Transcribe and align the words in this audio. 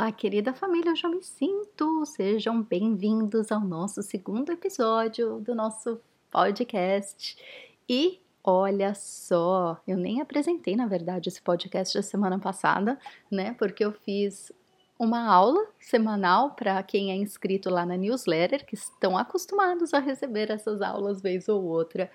Olá, 0.00 0.10
querida 0.10 0.54
família, 0.54 0.92
eu 0.92 0.96
já 0.96 1.10
me 1.10 1.22
sinto. 1.22 2.06
Sejam 2.06 2.62
bem-vindos 2.62 3.52
ao 3.52 3.60
nosso 3.60 4.02
segundo 4.02 4.50
episódio 4.50 5.40
do 5.40 5.54
nosso 5.54 6.00
podcast. 6.30 7.36
E 7.86 8.18
olha 8.42 8.94
só, 8.94 9.78
eu 9.86 9.98
nem 9.98 10.22
apresentei, 10.22 10.74
na 10.74 10.86
verdade, 10.86 11.28
esse 11.28 11.42
podcast 11.42 11.98
da 11.98 12.02
semana 12.02 12.38
passada, 12.38 12.98
né? 13.30 13.54
Porque 13.58 13.84
eu 13.84 13.92
fiz 13.92 14.50
uma 14.98 15.30
aula 15.30 15.66
semanal 15.78 16.52
para 16.52 16.82
quem 16.82 17.12
é 17.12 17.16
inscrito 17.16 17.68
lá 17.68 17.84
na 17.84 17.98
newsletter, 17.98 18.64
que 18.64 18.76
estão 18.76 19.18
acostumados 19.18 19.92
a 19.92 19.98
receber 19.98 20.50
essas 20.50 20.80
aulas 20.80 21.20
vez 21.20 21.46
ou 21.46 21.62
outra. 21.62 22.10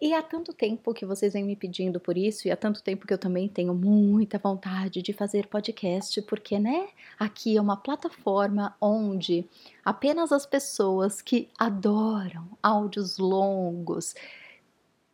E 0.00 0.14
há 0.14 0.22
tanto 0.22 0.54
tempo 0.54 0.94
que 0.94 1.04
vocês 1.04 1.34
vêm 1.34 1.44
me 1.44 1.54
pedindo 1.54 2.00
por 2.00 2.16
isso, 2.16 2.48
e 2.48 2.50
há 2.50 2.56
tanto 2.56 2.82
tempo 2.82 3.06
que 3.06 3.12
eu 3.12 3.18
também 3.18 3.46
tenho 3.46 3.74
muita 3.74 4.38
vontade 4.38 5.02
de 5.02 5.12
fazer 5.12 5.46
podcast, 5.46 6.22
porque, 6.22 6.58
né, 6.58 6.88
aqui 7.18 7.58
é 7.58 7.60
uma 7.60 7.76
plataforma 7.76 8.74
onde 8.80 9.46
apenas 9.84 10.32
as 10.32 10.46
pessoas 10.46 11.20
que 11.20 11.50
adoram 11.58 12.48
áudios 12.62 13.18
longos, 13.18 14.14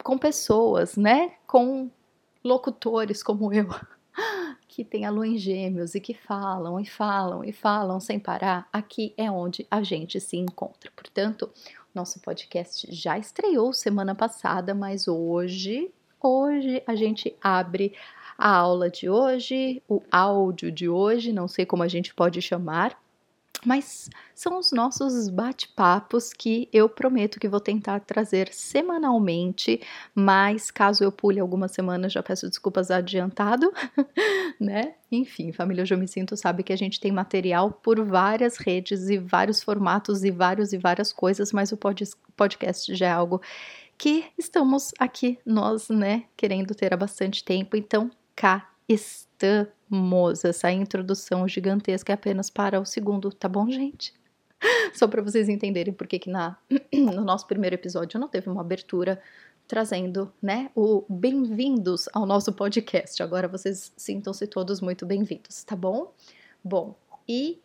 com 0.04 0.16
pessoas, 0.16 0.96
né, 0.96 1.32
com 1.48 1.90
locutores 2.44 3.24
como 3.24 3.52
eu, 3.52 3.68
que 4.68 4.84
tem 4.84 5.04
a 5.04 5.10
lua 5.10 5.26
em 5.26 5.36
gêmeos 5.36 5.96
e 5.96 6.00
que 6.00 6.14
falam 6.14 6.78
e 6.78 6.86
falam 6.86 7.42
e 7.42 7.52
falam 7.52 7.98
sem 7.98 8.20
parar, 8.20 8.68
aqui 8.72 9.12
é 9.16 9.28
onde 9.28 9.66
a 9.68 9.82
gente 9.82 10.20
se 10.20 10.36
encontra. 10.36 10.92
Portanto, 10.94 11.50
nosso 11.96 12.20
podcast 12.20 12.86
já 12.94 13.18
estreou 13.18 13.72
semana 13.72 14.14
passada, 14.14 14.74
mas 14.74 15.08
hoje, 15.08 15.90
hoje 16.22 16.82
a 16.86 16.94
gente 16.94 17.34
abre 17.40 17.94
a 18.36 18.54
aula 18.54 18.90
de 18.90 19.08
hoje, 19.08 19.82
o 19.88 20.02
áudio 20.12 20.70
de 20.70 20.88
hoje, 20.88 21.32
não 21.32 21.48
sei 21.48 21.64
como 21.64 21.82
a 21.82 21.88
gente 21.88 22.14
pode 22.14 22.40
chamar, 22.42 23.00
mas 23.66 24.08
são 24.32 24.60
os 24.60 24.70
nossos 24.70 25.28
bate-papos 25.28 26.32
que 26.32 26.68
eu 26.72 26.88
prometo 26.88 27.40
que 27.40 27.48
vou 27.48 27.58
tentar 27.58 27.98
trazer 27.98 28.52
semanalmente, 28.52 29.80
mas 30.14 30.70
caso 30.70 31.02
eu 31.02 31.10
pule 31.10 31.40
algumas 31.40 31.72
semanas, 31.72 32.12
já 32.12 32.22
peço 32.22 32.48
desculpas 32.48 32.92
adiantado, 32.92 33.72
né? 34.60 34.94
Enfim, 35.10 35.50
família 35.50 35.84
Eu 35.90 35.98
Me 35.98 36.06
Sinto 36.06 36.36
sabe 36.36 36.62
que 36.62 36.72
a 36.72 36.76
gente 36.76 37.00
tem 37.00 37.10
material 37.10 37.72
por 37.72 38.00
várias 38.04 38.56
redes 38.56 39.08
e 39.08 39.18
vários 39.18 39.60
formatos 39.60 40.22
e 40.22 40.30
vários 40.30 40.72
e 40.72 40.78
várias 40.78 41.12
coisas, 41.12 41.52
mas 41.52 41.72
o 41.72 41.78
podcast 42.36 42.94
já 42.94 43.06
é 43.06 43.10
algo 43.10 43.42
que 43.98 44.26
estamos 44.38 44.92
aqui 44.96 45.40
nós, 45.44 45.88
né, 45.88 46.22
querendo 46.36 46.72
ter 46.72 46.94
há 46.94 46.96
bastante 46.96 47.42
tempo, 47.42 47.76
então 47.76 48.08
cá 48.36 48.70
estamos. 48.88 50.44
Essa 50.44 50.70
introdução 50.70 51.46
gigantesca 51.46 52.12
é 52.12 52.14
apenas 52.14 52.50
para 52.50 52.80
o 52.80 52.84
segundo, 52.84 53.30
tá 53.30 53.48
bom, 53.48 53.68
gente? 53.70 54.14
Só 54.94 55.06
para 55.06 55.22
vocês 55.22 55.48
entenderem 55.48 55.92
por 55.92 56.06
que 56.06 56.28
na 56.28 56.56
no 56.92 57.24
nosso 57.24 57.46
primeiro 57.46 57.74
episódio 57.74 58.18
não 58.18 58.28
teve 58.28 58.48
uma 58.48 58.60
abertura 58.60 59.20
trazendo, 59.68 60.32
né, 60.40 60.70
o 60.76 61.04
bem-vindos 61.08 62.08
ao 62.12 62.24
nosso 62.24 62.52
podcast. 62.52 63.20
Agora 63.20 63.48
vocês 63.48 63.92
sintam-se 63.96 64.46
todos 64.46 64.80
muito 64.80 65.04
bem-vindos, 65.04 65.64
tá 65.64 65.74
bom? 65.74 66.14
Bom, 66.62 66.94
e 67.28 67.60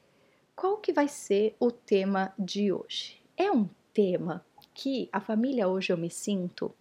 qual 0.56 0.78
que 0.78 0.92
vai 0.92 1.08
ser 1.08 1.56
o 1.60 1.72
tema 1.72 2.34
de 2.38 2.72
hoje? 2.72 3.22
É 3.38 3.52
um 3.52 3.70
tema 3.94 4.44
que 4.74 5.10
a 5.12 5.20
família 5.20 5.68
hoje 5.68 5.94
eu 5.94 5.98
me 5.98 6.10
sinto 6.10 6.74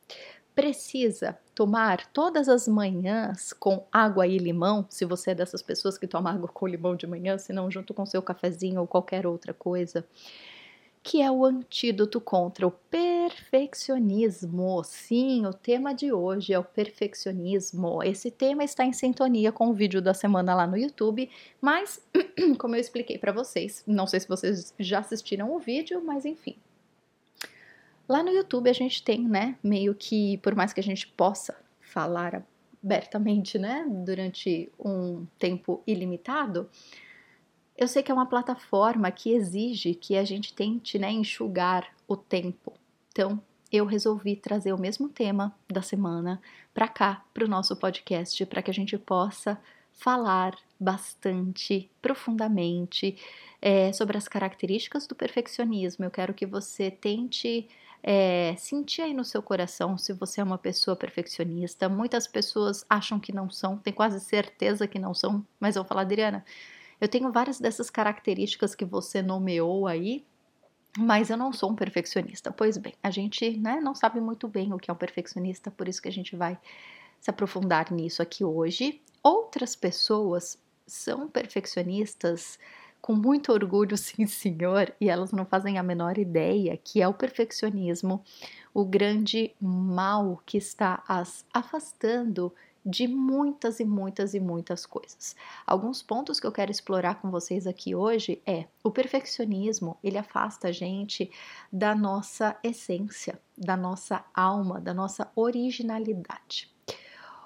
precisa 0.54 1.38
tomar 1.60 2.06
todas 2.06 2.48
as 2.48 2.66
manhãs 2.66 3.52
com 3.52 3.86
água 3.92 4.26
e 4.26 4.38
limão, 4.38 4.86
se 4.88 5.04
você 5.04 5.32
é 5.32 5.34
dessas 5.34 5.60
pessoas 5.60 5.98
que 5.98 6.06
toma 6.06 6.32
água 6.32 6.48
com 6.48 6.66
limão 6.66 6.96
de 6.96 7.06
manhã, 7.06 7.36
se 7.36 7.52
não 7.52 7.70
junto 7.70 7.92
com 7.92 8.06
seu 8.06 8.22
cafezinho 8.22 8.80
ou 8.80 8.86
qualquer 8.86 9.26
outra 9.26 9.52
coisa, 9.52 10.02
que 11.02 11.20
é 11.20 11.30
o 11.30 11.44
antídoto 11.44 12.18
contra 12.18 12.66
o 12.66 12.70
perfeccionismo. 12.70 14.82
Sim, 14.84 15.44
o 15.44 15.52
tema 15.52 15.92
de 15.92 16.10
hoje 16.10 16.54
é 16.54 16.58
o 16.58 16.64
perfeccionismo. 16.64 18.02
Esse 18.02 18.30
tema 18.30 18.64
está 18.64 18.86
em 18.86 18.94
sintonia 18.94 19.52
com 19.52 19.68
o 19.68 19.74
vídeo 19.74 20.00
da 20.00 20.14
semana 20.14 20.54
lá 20.54 20.66
no 20.66 20.78
YouTube, 20.78 21.28
mas 21.60 22.02
como 22.58 22.74
eu 22.74 22.80
expliquei 22.80 23.18
para 23.18 23.32
vocês, 23.32 23.84
não 23.86 24.06
sei 24.06 24.20
se 24.20 24.28
vocês 24.28 24.72
já 24.78 25.00
assistiram 25.00 25.54
o 25.54 25.58
vídeo, 25.58 26.02
mas 26.02 26.24
enfim, 26.24 26.56
Lá 28.10 28.24
no 28.24 28.30
YouTube 28.32 28.68
a 28.68 28.72
gente 28.72 29.04
tem, 29.04 29.20
né, 29.22 29.56
meio 29.62 29.94
que, 29.94 30.36
por 30.38 30.52
mais 30.52 30.72
que 30.72 30.80
a 30.80 30.82
gente 30.82 31.06
possa 31.06 31.56
falar 31.78 32.44
abertamente, 32.82 33.56
né, 33.56 33.86
durante 33.88 34.68
um 34.80 35.24
tempo 35.38 35.80
ilimitado, 35.86 36.68
eu 37.78 37.86
sei 37.86 38.02
que 38.02 38.10
é 38.10 38.14
uma 38.14 38.26
plataforma 38.26 39.12
que 39.12 39.30
exige 39.30 39.94
que 39.94 40.16
a 40.16 40.24
gente 40.24 40.52
tente, 40.52 40.98
né, 40.98 41.08
enxugar 41.12 41.86
o 42.08 42.16
tempo. 42.16 42.72
Então, 43.12 43.40
eu 43.70 43.86
resolvi 43.86 44.34
trazer 44.34 44.72
o 44.72 44.80
mesmo 44.80 45.08
tema 45.08 45.54
da 45.68 45.80
semana 45.80 46.42
para 46.74 46.88
cá, 46.88 47.24
para 47.32 47.44
o 47.44 47.48
nosso 47.48 47.76
podcast, 47.76 48.44
para 48.44 48.60
que 48.60 48.72
a 48.72 48.74
gente 48.74 48.98
possa 48.98 49.56
falar 49.92 50.58
bastante, 50.80 51.88
profundamente 52.02 53.16
é, 53.62 53.92
sobre 53.92 54.18
as 54.18 54.26
características 54.26 55.06
do 55.06 55.14
perfeccionismo. 55.14 56.04
Eu 56.04 56.10
quero 56.10 56.34
que 56.34 56.44
você 56.44 56.90
tente 56.90 57.68
é, 58.02 58.54
sentir 58.56 59.02
aí 59.02 59.14
no 59.14 59.24
seu 59.24 59.42
coração 59.42 59.98
se 59.98 60.12
você 60.12 60.40
é 60.40 60.44
uma 60.44 60.58
pessoa 60.58 60.96
perfeccionista. 60.96 61.88
Muitas 61.88 62.26
pessoas 62.26 62.84
acham 62.88 63.20
que 63.20 63.32
não 63.32 63.50
são, 63.50 63.76
tem 63.76 63.92
quase 63.92 64.20
certeza 64.20 64.86
que 64.86 64.98
não 64.98 65.14
são, 65.14 65.44
mas 65.58 65.76
eu 65.76 65.82
vou 65.82 65.88
falar, 65.88 66.02
Adriana, 66.02 66.44
eu 67.00 67.08
tenho 67.08 67.32
várias 67.32 67.58
dessas 67.58 67.90
características 67.90 68.74
que 68.74 68.84
você 68.84 69.22
nomeou 69.22 69.86
aí, 69.86 70.24
mas 70.98 71.30
eu 71.30 71.36
não 71.36 71.52
sou 71.52 71.70
um 71.70 71.76
perfeccionista. 71.76 72.50
Pois 72.50 72.76
bem, 72.76 72.94
a 73.02 73.10
gente 73.10 73.56
né, 73.58 73.80
não 73.80 73.94
sabe 73.94 74.20
muito 74.20 74.48
bem 74.48 74.72
o 74.72 74.78
que 74.78 74.90
é 74.90 74.94
um 74.94 74.96
perfeccionista, 74.96 75.70
por 75.70 75.88
isso 75.88 76.02
que 76.02 76.08
a 76.08 76.12
gente 76.12 76.36
vai 76.36 76.58
se 77.20 77.30
aprofundar 77.30 77.92
nisso 77.92 78.22
aqui 78.22 78.44
hoje. 78.44 79.00
Outras 79.22 79.76
pessoas 79.76 80.58
são 80.86 81.28
perfeccionistas 81.28 82.58
com 83.00 83.14
muito 83.14 83.52
orgulho, 83.52 83.96
sim, 83.98 84.26
senhor, 84.26 84.92
e 85.00 85.08
elas 85.08 85.32
não 85.32 85.44
fazem 85.44 85.78
a 85.78 85.82
menor 85.82 86.18
ideia 86.18 86.76
que 86.76 87.00
é 87.00 87.08
o 87.08 87.14
perfeccionismo 87.14 88.22
o 88.72 88.84
grande 88.84 89.54
mal 89.60 90.40
que 90.46 90.56
está 90.56 91.02
as 91.06 91.44
afastando 91.52 92.52
de 92.84 93.06
muitas 93.06 93.78
e 93.78 93.84
muitas 93.84 94.32
e 94.32 94.40
muitas 94.40 94.86
coisas. 94.86 95.36
Alguns 95.66 96.02
pontos 96.02 96.40
que 96.40 96.46
eu 96.46 96.52
quero 96.52 96.70
explorar 96.70 97.20
com 97.20 97.30
vocês 97.30 97.66
aqui 97.66 97.94
hoje 97.94 98.40
é 98.46 98.66
o 98.82 98.90
perfeccionismo, 98.90 99.98
ele 100.02 100.16
afasta 100.16 100.68
a 100.68 100.72
gente 100.72 101.30
da 101.70 101.94
nossa 101.94 102.56
essência, 102.62 103.38
da 103.56 103.76
nossa 103.76 104.24
alma, 104.34 104.80
da 104.80 104.94
nossa 104.94 105.30
originalidade. 105.36 106.72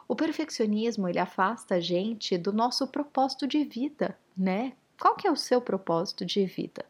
O 0.06 0.15
perfeccionismo, 0.15 1.09
ele 1.09 1.19
afasta 1.19 1.76
a 1.76 1.81
gente 1.81 2.36
do 2.36 2.53
nosso 2.53 2.86
propósito 2.86 3.47
de 3.47 3.65
vida, 3.65 4.16
né? 4.36 4.75
Qual 5.00 5.16
que 5.16 5.27
é 5.27 5.31
o 5.31 5.37
seu 5.37 5.60
propósito 5.60 6.25
de 6.25 6.44
vida? 6.47 6.84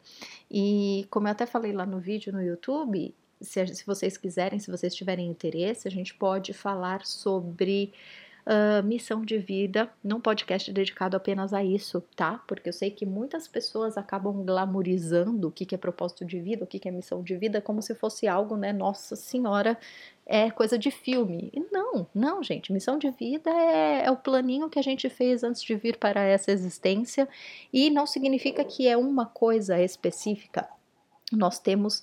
E 0.49 1.07
como 1.09 1.27
eu 1.27 1.31
até 1.31 1.45
falei 1.45 1.73
lá 1.73 1.85
no 1.85 1.99
vídeo 1.99 2.31
no 2.31 2.41
YouTube, 2.41 3.13
se, 3.41 3.67
se 3.67 3.85
vocês 3.85 4.17
quiserem, 4.17 4.59
se 4.59 4.71
vocês 4.71 4.93
tiverem 4.93 5.27
interesse, 5.27 5.87
a 5.87 5.91
gente 5.91 6.13
pode 6.13 6.53
falar 6.53 7.05
sobre 7.05 7.93
uh, 8.45 8.83
missão 8.83 9.23
de 9.23 9.37
vida 9.37 9.89
num 10.03 10.19
podcast 10.19 10.71
dedicado 10.71 11.17
apenas 11.17 11.53
a 11.53 11.63
isso, 11.63 12.01
tá? 12.15 12.41
Porque 12.47 12.69
eu 12.69 12.73
sei 12.73 12.91
que 12.91 13.05
muitas 13.05 13.47
pessoas 13.47 13.97
acabam 13.97 14.43
glamorizando 14.45 15.47
o 15.47 15.51
que, 15.51 15.65
que 15.65 15.75
é 15.75 15.77
propósito 15.77 16.25
de 16.25 16.39
vida, 16.39 16.63
o 16.63 16.67
que, 16.67 16.79
que 16.79 16.87
é 16.87 16.91
missão 16.91 17.21
de 17.23 17.35
vida, 17.35 17.61
como 17.61 17.81
se 17.81 17.95
fosse 17.95 18.27
algo, 18.27 18.55
né? 18.55 18.71
Nossa 18.71 19.15
Senhora, 19.15 19.77
é 20.25 20.49
coisa 20.49 20.77
de 20.77 20.89
filme. 20.89 21.51
E 21.53 21.59
não, 21.71 22.07
não, 22.13 22.41
gente. 22.41 22.73
Missão 22.73 22.97
de 22.97 23.11
vida 23.11 23.49
é, 23.49 24.05
é 24.05 24.11
o 24.11 24.17
planinho 24.17 24.69
que 24.69 24.79
a 24.79 24.81
gente 24.81 25.09
fez 25.09 25.43
antes 25.43 25.61
de 25.61 25.75
vir 25.75 25.97
para 25.97 26.21
essa 26.21 26.51
existência 26.51 27.27
e 27.71 27.89
não 27.89 28.07
significa 28.07 28.63
que 28.63 28.87
é 28.87 28.97
uma 28.97 29.25
coisa 29.25 29.79
específica. 29.81 30.67
Nós 31.31 31.59
temos 31.59 32.01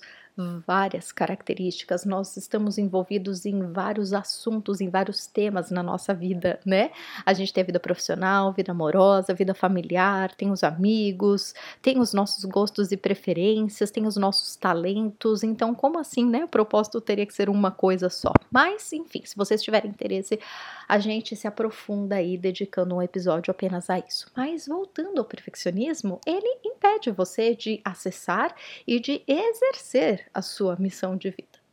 várias 0.65 1.11
características, 1.11 2.05
nós 2.05 2.35
estamos 2.37 2.77
envolvidos 2.77 3.45
em 3.45 3.71
vários 3.71 4.13
assuntos, 4.13 4.81
em 4.81 4.89
vários 4.89 5.27
temas 5.27 5.69
na 5.69 5.83
nossa 5.83 6.13
vida, 6.13 6.59
né? 6.65 6.91
A 7.25 7.33
gente 7.33 7.53
tem 7.53 7.61
a 7.61 7.65
vida 7.65 7.79
profissional, 7.79 8.51
vida 8.51 8.71
amorosa, 8.71 9.33
vida 9.33 9.53
familiar, 9.53 10.33
tem 10.33 10.51
os 10.51 10.63
amigos, 10.63 11.53
tem 11.81 11.99
os 11.99 12.13
nossos 12.13 12.43
gostos 12.45 12.91
e 12.91 12.97
preferências, 12.97 13.91
tem 13.91 14.07
os 14.07 14.15
nossos 14.15 14.55
talentos. 14.55 15.43
Então, 15.43 15.75
como 15.75 15.99
assim, 15.99 16.25
né? 16.25 16.43
O 16.43 16.47
propósito 16.47 16.99
teria 16.99 17.25
que 17.25 17.33
ser 17.33 17.49
uma 17.49 17.71
coisa 17.71 18.09
só. 18.09 18.33
Mas, 18.51 18.91
enfim, 18.93 19.21
se 19.23 19.35
vocês 19.35 19.61
tiverem 19.61 19.91
interesse, 19.91 20.39
a 20.87 20.99
gente 20.99 21.35
se 21.35 21.47
aprofunda 21.47 22.15
aí 22.15 22.37
dedicando 22.37 22.95
um 22.95 23.01
episódio 23.01 23.51
apenas 23.51 23.89
a 23.89 23.99
isso. 23.99 24.27
Mas 24.35 24.67
voltando 24.67 25.19
ao 25.19 25.25
perfeccionismo, 25.25 26.19
ele 26.25 26.59
impede 26.83 27.11
você 27.11 27.55
de 27.55 27.81
acessar 27.83 28.53
e 28.85 28.99
de 28.99 29.23
exercer 29.25 30.29
a 30.33 30.41
sua 30.41 30.75
missão 30.75 31.15
de 31.15 31.29
vida. 31.29 31.63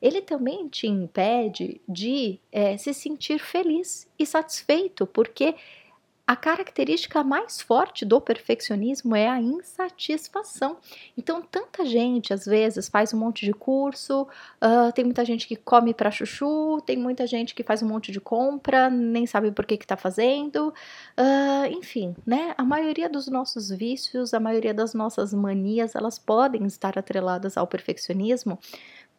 Ele 0.00 0.20
também 0.20 0.68
te 0.68 0.86
impede 0.86 1.80
de 1.88 2.40
é, 2.50 2.76
se 2.76 2.92
sentir 2.94 3.38
feliz 3.38 4.08
e 4.18 4.24
satisfeito, 4.24 5.06
porque 5.06 5.54
a 6.24 6.36
característica 6.36 7.22
mais 7.24 7.60
forte 7.60 8.04
do 8.04 8.20
perfeccionismo 8.20 9.14
é 9.14 9.28
a 9.28 9.40
insatisfação. 9.40 10.76
Então, 11.18 11.42
tanta 11.42 11.84
gente 11.84 12.32
às 12.32 12.44
vezes 12.44 12.88
faz 12.88 13.12
um 13.12 13.18
monte 13.18 13.44
de 13.44 13.52
curso, 13.52 14.22
uh, 14.22 14.92
tem 14.94 15.04
muita 15.04 15.24
gente 15.24 15.48
que 15.48 15.56
come 15.56 15.92
para 15.92 16.12
chuchu, 16.12 16.80
tem 16.86 16.96
muita 16.96 17.26
gente 17.26 17.54
que 17.54 17.64
faz 17.64 17.82
um 17.82 17.88
monte 17.88 18.12
de 18.12 18.20
compra, 18.20 18.88
nem 18.88 19.26
sabe 19.26 19.50
por 19.50 19.66
que 19.66 19.74
está 19.74 19.96
fazendo, 19.96 20.68
uh, 20.68 21.66
enfim, 21.66 22.14
né? 22.24 22.54
A 22.56 22.64
maioria 22.64 23.08
dos 23.08 23.26
nossos 23.26 23.70
vícios, 23.70 24.32
a 24.32 24.38
maioria 24.38 24.72
das 24.72 24.94
nossas 24.94 25.34
manias, 25.34 25.96
elas 25.96 26.18
podem 26.20 26.64
estar 26.66 26.96
atreladas 26.96 27.56
ao 27.56 27.66
perfeccionismo 27.66 28.58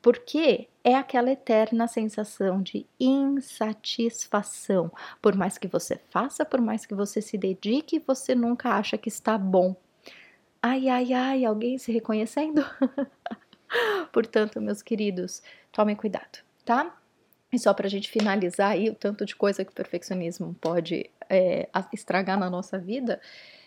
porque 0.04 0.68
é 0.84 0.96
aquela 0.96 1.32
eterna 1.32 1.88
sensação 1.88 2.62
de 2.62 2.86
insatisfação. 3.00 4.92
Por 5.22 5.34
mais 5.34 5.58
que 5.58 5.66
você 5.66 5.98
faça, 6.10 6.44
por 6.44 6.60
mais 6.60 6.86
que 6.86 6.94
você 6.94 7.22
se 7.22 7.38
dedique, 7.38 8.04
você 8.06 8.36
nunca 8.36 8.72
acha 8.72 8.98
que 8.98 9.08
está 9.08 9.38
bom. 9.38 9.74
Ai, 10.62 10.90
ai, 10.90 11.14
ai, 11.14 11.46
alguém 11.46 11.78
se 11.78 11.90
reconhecendo? 11.94 12.66
Portanto, 14.12 14.60
meus 14.60 14.82
queridos, 14.82 15.42
tomem 15.72 15.96
cuidado, 15.96 16.40
tá? 16.66 17.00
E 17.52 17.58
só 17.58 17.74
para 17.74 17.88
a 17.88 17.90
gente 17.90 18.10
finalizar 18.10 18.72
aí 18.72 18.90
o 18.90 18.96
tanto 18.96 19.26
de 19.26 19.38
coisa 19.38 19.64
que 19.64 19.72
o 19.72 19.76
perfeccionismo 19.76 20.54
pode 20.60 21.10
é, 21.30 21.70
estragar 21.94 22.38
na 22.38 22.50
nossa 22.50 22.78
vida, 22.78 23.22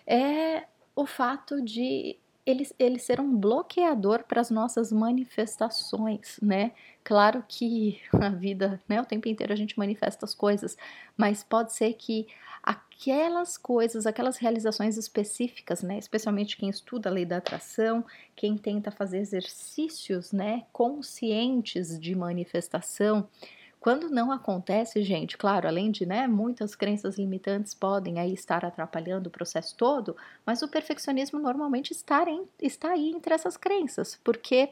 é 0.07 0.65
o 0.95 1.07
fato 1.07 1.63
de 1.63 2.19
ele, 2.47 2.67
ele 2.79 2.99
ser 2.99 3.21
um 3.21 3.37
bloqueador 3.37 4.23
para 4.23 4.41
as 4.41 4.51
nossas 4.51 4.93
manifestações, 4.93 6.39
né? 6.41 6.71
Claro 7.03 7.45
que 7.49 8.01
a 8.15 8.29
vida, 8.29 8.81
né, 8.89 9.01
o 9.01 9.05
tempo 9.05 9.29
inteiro 9.29 9.53
a 9.53 9.57
gente 9.57 9.77
manifesta 9.77 10.25
as 10.25 10.35
coisas, 10.35 10.77
mas 11.17 11.43
pode 11.43 11.73
ser 11.73 11.93
que 11.95 12.29
aquelas 12.63 13.57
coisas, 13.57 14.07
aquelas 14.07 14.39
realizações 14.39 14.97
específicas, 14.97 15.83
né, 15.83 15.99
especialmente 15.99 16.57
quem 16.57 16.69
estuda 16.69 17.09
a 17.09 17.13
lei 17.13 17.25
da 17.25 17.37
atração, 17.37 18.05
quem 18.35 18.57
tenta 18.57 18.91
fazer 18.91 19.19
exercícios, 19.19 20.33
né, 20.33 20.65
conscientes 20.73 21.99
de 21.99 22.15
manifestação, 22.15 23.29
quando 23.87 24.11
não 24.11 24.33
acontece, 24.33 25.01
gente, 25.05 25.39
claro, 25.39 25.69
além 25.69 25.93
de 25.93 26.05
né, 26.05 26.27
muitas 26.27 26.75
crenças 26.75 27.17
limitantes 27.17 27.73
podem 27.73 28.19
aí 28.19 28.35
estar 28.35 28.65
atrapalhando 28.65 29.29
o 29.29 29.31
processo 29.31 29.77
todo, 29.77 30.17
mas 30.45 30.61
o 30.61 30.67
perfeccionismo 30.67 31.39
normalmente 31.39 31.93
está, 31.93 32.29
em, 32.29 32.49
está 32.61 32.91
aí 32.91 33.11
entre 33.11 33.33
essas 33.33 33.57
crenças, 33.57 34.19
porque, 34.25 34.71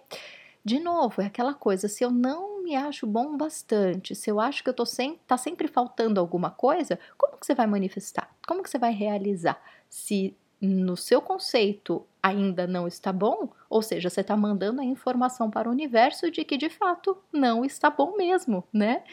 de 0.65 0.81
novo, 0.81 1.23
é 1.23 1.27
aquela 1.27 1.55
coisa, 1.55 1.87
se 1.87 2.03
eu 2.03 2.11
não 2.11 2.61
me 2.65 2.75
acho 2.75 3.07
bom 3.07 3.37
bastante, 3.37 4.17
se 4.17 4.29
eu 4.29 4.41
acho 4.41 4.65
que 4.65 4.71
eu 4.71 4.75
tô 4.75 4.85
sem, 4.85 5.17
tá 5.29 5.37
sempre 5.37 5.69
faltando 5.69 6.19
alguma 6.19 6.51
coisa, 6.51 6.99
como 7.17 7.37
que 7.39 7.47
você 7.47 7.55
vai 7.55 7.69
manifestar? 7.69 8.29
Como 8.45 8.65
que 8.65 8.69
você 8.69 8.79
vai 8.79 8.93
realizar? 8.93 9.63
Se 9.89 10.37
no 10.61 10.97
seu 10.97 11.23
conceito 11.23 12.05
ainda 12.25 12.67
não 12.67 12.89
está 12.89 13.13
bom, 13.13 13.53
ou 13.69 13.83
seja, 13.83 14.09
você 14.09 14.23
está 14.23 14.35
mandando 14.35 14.81
a 14.81 14.85
informação 14.85 15.51
para 15.51 15.69
o 15.69 15.73
universo 15.73 16.31
de 16.31 16.43
que 16.43 16.57
de 16.57 16.71
fato 16.71 17.19
não 17.31 17.67
está 17.67 17.91
bom 17.91 18.17
mesmo, 18.17 18.65
né? 18.73 19.05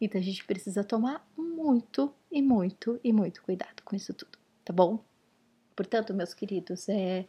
Então 0.00 0.20
a 0.20 0.24
gente 0.24 0.44
precisa 0.44 0.84
tomar 0.84 1.26
muito 1.36 2.14
e 2.30 2.40
muito 2.40 3.00
e 3.02 3.12
muito 3.12 3.42
cuidado 3.42 3.82
com 3.84 3.96
isso 3.96 4.14
tudo, 4.14 4.38
tá 4.64 4.72
bom? 4.72 5.04
Portanto, 5.74 6.14
meus 6.14 6.32
queridos, 6.32 6.88
é 6.88 7.26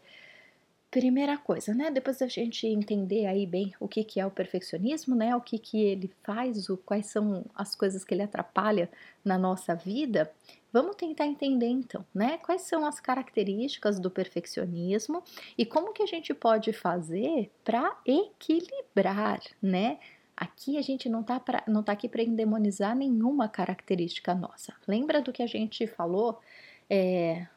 primeira 0.95 1.37
coisa, 1.37 1.73
né? 1.73 1.91
Depois 1.91 2.19
da 2.19 2.27
gente 2.27 2.65
entender 2.65 3.25
aí 3.25 3.45
bem 3.45 3.73
o 3.81 3.87
que, 3.87 4.01
que 4.01 4.17
é 4.17 4.25
o 4.25 4.31
perfeccionismo, 4.31 5.13
né? 5.13 5.35
O 5.35 5.41
que, 5.41 5.59
que 5.59 5.77
ele 5.77 6.09
faz, 6.23 6.69
o, 6.69 6.77
quais 6.77 7.07
são 7.07 7.43
as 7.53 7.75
coisas 7.75 8.05
que 8.05 8.13
ele 8.13 8.23
atrapalha 8.23 8.89
na 9.23 9.37
nossa 9.37 9.75
vida, 9.75 10.31
Vamos 10.71 10.97
tentar 10.97 11.25
entender 11.25 11.69
então, 11.69 12.05
né? 12.13 12.37
Quais 12.39 12.63
são 12.63 12.85
as 12.85 12.99
características 12.99 13.97
do 13.97 14.11
perfeccionismo 14.11 15.23
e 15.57 15.65
como 15.65 15.93
que 15.93 16.03
a 16.03 16.05
gente 16.05 16.33
pode 16.33 16.73
fazer 16.73 17.49
para 17.63 17.97
equilibrar, 18.05 19.39
né? 19.61 19.97
Aqui 20.35 20.77
a 20.77 20.81
gente 20.81 21.07
não 21.07 21.23
tá, 21.23 21.39
pra, 21.39 21.63
não 21.65 21.81
tá 21.81 21.93
aqui 21.93 22.09
para 22.09 22.23
endemonizar 22.23 22.93
nenhuma 22.93 23.47
característica 23.47 24.35
nossa. 24.35 24.73
Lembra 24.85 25.21
do 25.21 25.31
que 25.31 25.41
a 25.41 25.47
gente 25.47 25.87
falou? 25.87 26.41
É, 26.89 27.47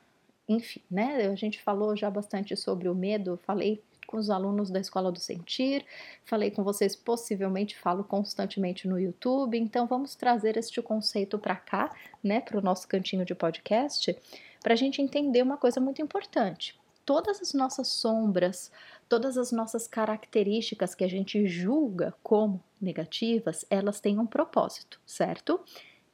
enfim, 0.49 0.81
né? 0.91 1.27
A 1.27 1.35
gente 1.35 1.61
falou 1.61 1.95
já 1.95 2.11
bastante 2.11 2.57
sobre 2.57 2.89
o 2.89 2.95
medo, 2.95 3.39
falei 3.45 3.83
com 4.07 4.17
os 4.17 4.31
alunos 4.31 4.71
da 4.71 4.81
Escola 4.81 5.13
do 5.13 5.21
Sentir, 5.21 5.85
falei 6.25 6.51
com 6.51 6.65
vocês, 6.65 6.97
possivelmente 6.97 7.77
falo 7.77 8.03
constantemente 8.03 8.89
no 8.89 8.99
YouTube, 8.99 9.59
então 9.59 9.87
vamos 9.87 10.15
trazer 10.15 10.57
este 10.57 10.81
conceito 10.81 11.39
para 11.39 11.55
cá, 11.55 11.95
né, 12.25 12.41
para 12.41 12.57
o 12.57 12.63
nosso 12.63 12.89
cantinho 12.89 13.27
de 13.27 13.35
podcast, 13.35 14.17
para 14.63 14.73
a 14.73 14.77
gente 14.77 15.03
entender 15.03 15.43
uma 15.43 15.59
coisa 15.59 15.79
muito 15.79 16.01
importante. 16.01 16.75
Todas 17.05 17.41
as 17.43 17.53
nossas 17.53 17.89
sombras, 17.89 18.73
todas 19.09 19.37
as 19.37 19.53
nossas 19.53 19.87
características 19.87 20.95
que 20.95 21.05
a 21.05 21.09
gente 21.09 21.47
julga 21.47 22.15
como 22.23 22.65
negativas, 22.81 23.67
elas 23.69 24.01
têm 24.01 24.19
um 24.19 24.27
propósito, 24.27 24.99
certo? 25.07 25.61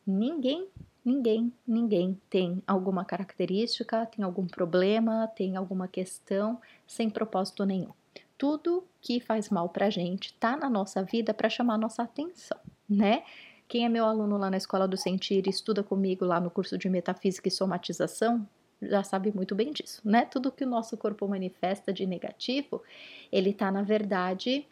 Ninguém 0.04 0.68
Ninguém, 1.04 1.52
ninguém 1.66 2.18
tem 2.30 2.62
alguma 2.66 3.04
característica, 3.04 4.06
tem 4.06 4.24
algum 4.24 4.46
problema, 4.46 5.28
tem 5.28 5.54
alguma 5.54 5.86
questão 5.86 6.58
sem 6.86 7.10
propósito 7.10 7.64
nenhum. 7.66 7.92
Tudo 8.38 8.84
que 9.02 9.20
faz 9.20 9.50
mal 9.50 9.68
pra 9.68 9.90
gente 9.90 10.32
tá 10.34 10.56
na 10.56 10.70
nossa 10.70 11.02
vida 11.02 11.34
para 11.34 11.50
chamar 11.50 11.76
nossa 11.76 12.02
atenção, 12.02 12.58
né? 12.88 13.22
Quem 13.68 13.84
é 13.84 13.88
meu 13.88 14.04
aluno 14.04 14.38
lá 14.38 14.50
na 14.50 14.56
Escola 14.56 14.88
do 14.88 14.96
Sentir 14.96 15.46
e 15.46 15.50
estuda 15.50 15.82
comigo 15.82 16.24
lá 16.24 16.40
no 16.40 16.50
curso 16.50 16.78
de 16.78 16.88
Metafísica 16.88 17.48
e 17.48 17.50
Somatização, 17.50 18.46
já 18.80 19.02
sabe 19.02 19.32
muito 19.34 19.54
bem 19.54 19.72
disso, 19.72 20.00
né? 20.04 20.24
Tudo 20.24 20.52
que 20.52 20.64
o 20.64 20.68
nosso 20.68 20.96
corpo 20.96 21.26
manifesta 21.28 21.92
de 21.92 22.06
negativo, 22.06 22.82
ele 23.30 23.52
tá 23.52 23.70
na 23.70 23.82
verdade 23.82 24.66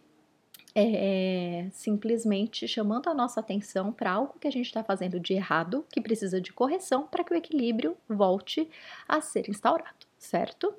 é, 0.74 1.68
simplesmente 1.72 2.66
chamando 2.66 3.08
a 3.08 3.14
nossa 3.14 3.40
atenção 3.40 3.92
para 3.92 4.12
algo 4.12 4.38
que 4.40 4.48
a 4.48 4.50
gente 4.50 4.66
está 4.66 4.82
fazendo 4.82 5.20
de 5.20 5.34
errado, 5.34 5.84
que 5.90 6.00
precisa 6.00 6.40
de 6.40 6.52
correção 6.52 7.06
para 7.06 7.22
que 7.24 7.32
o 7.32 7.36
equilíbrio 7.36 7.96
volte 8.08 8.68
a 9.06 9.20
ser 9.20 9.48
instaurado, 9.48 10.06
certo? 10.18 10.74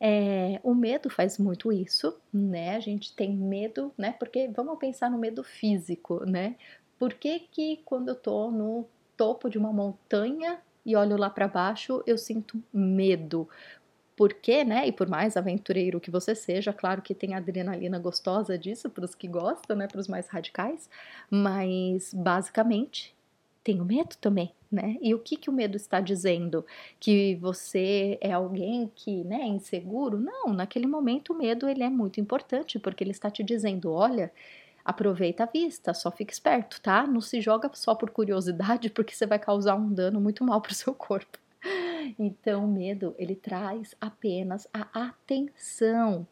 É, 0.00 0.58
o 0.62 0.74
medo 0.74 1.10
faz 1.10 1.38
muito 1.38 1.70
isso, 1.70 2.18
né? 2.32 2.74
A 2.74 2.80
gente 2.80 3.14
tem 3.14 3.32
medo, 3.34 3.92
né? 3.96 4.12
Porque 4.12 4.48
vamos 4.48 4.78
pensar 4.78 5.10
no 5.10 5.18
medo 5.18 5.44
físico, 5.44 6.24
né? 6.24 6.56
Por 6.98 7.14
que, 7.14 7.40
que 7.40 7.80
quando 7.84 8.08
eu 8.08 8.14
tô 8.14 8.50
no 8.50 8.86
topo 9.16 9.48
de 9.48 9.58
uma 9.58 9.72
montanha 9.72 10.58
e 10.84 10.96
olho 10.96 11.16
lá 11.16 11.28
para 11.28 11.46
baixo, 11.46 12.02
eu 12.06 12.16
sinto 12.16 12.62
medo? 12.72 13.48
Porque, 14.20 14.64
né? 14.64 14.86
E 14.86 14.92
por 14.92 15.08
mais 15.08 15.34
aventureiro 15.34 15.98
que 15.98 16.10
você 16.10 16.34
seja, 16.34 16.74
claro 16.74 17.00
que 17.00 17.14
tem 17.14 17.32
adrenalina 17.34 17.98
gostosa 17.98 18.58
disso 18.58 18.90
para 18.90 19.06
os 19.06 19.14
que 19.14 19.26
gostam, 19.26 19.74
né? 19.74 19.88
Para 19.88 19.98
os 19.98 20.08
mais 20.08 20.28
radicais, 20.28 20.90
mas 21.30 22.12
basicamente 22.12 23.16
tenho 23.64 23.82
medo 23.82 24.14
também, 24.20 24.52
né? 24.70 24.98
E 25.00 25.14
o 25.14 25.18
que, 25.18 25.38
que 25.38 25.48
o 25.48 25.52
medo 25.54 25.74
está 25.74 26.00
dizendo? 26.02 26.66
Que 27.00 27.34
você 27.36 28.18
é 28.20 28.32
alguém 28.32 28.92
que, 28.94 29.24
né, 29.24 29.40
é 29.40 29.46
inseguro? 29.46 30.18
Não, 30.20 30.52
naquele 30.52 30.86
momento 30.86 31.32
o 31.32 31.38
medo 31.38 31.66
ele 31.66 31.82
é 31.82 31.88
muito 31.88 32.20
importante, 32.20 32.78
porque 32.78 33.02
ele 33.02 33.12
está 33.12 33.30
te 33.30 33.42
dizendo, 33.42 33.90
olha, 33.90 34.30
aproveita 34.84 35.44
a 35.44 35.46
vista, 35.46 35.94
só 35.94 36.10
fica 36.10 36.30
esperto, 36.30 36.78
tá? 36.82 37.06
Não 37.06 37.22
se 37.22 37.40
joga 37.40 37.70
só 37.72 37.94
por 37.94 38.10
curiosidade, 38.10 38.90
porque 38.92 39.14
você 39.14 39.26
vai 39.26 39.38
causar 39.38 39.76
um 39.76 39.90
dano 39.90 40.20
muito 40.20 40.44
mal 40.44 40.60
para 40.60 40.72
o 40.72 40.74
seu 40.74 40.92
corpo. 40.92 41.38
Então, 42.18 42.64
o 42.64 42.68
medo, 42.68 43.14
ele 43.18 43.34
traz 43.34 43.94
apenas 44.00 44.68
a 44.72 45.08
atenção. 45.08 46.26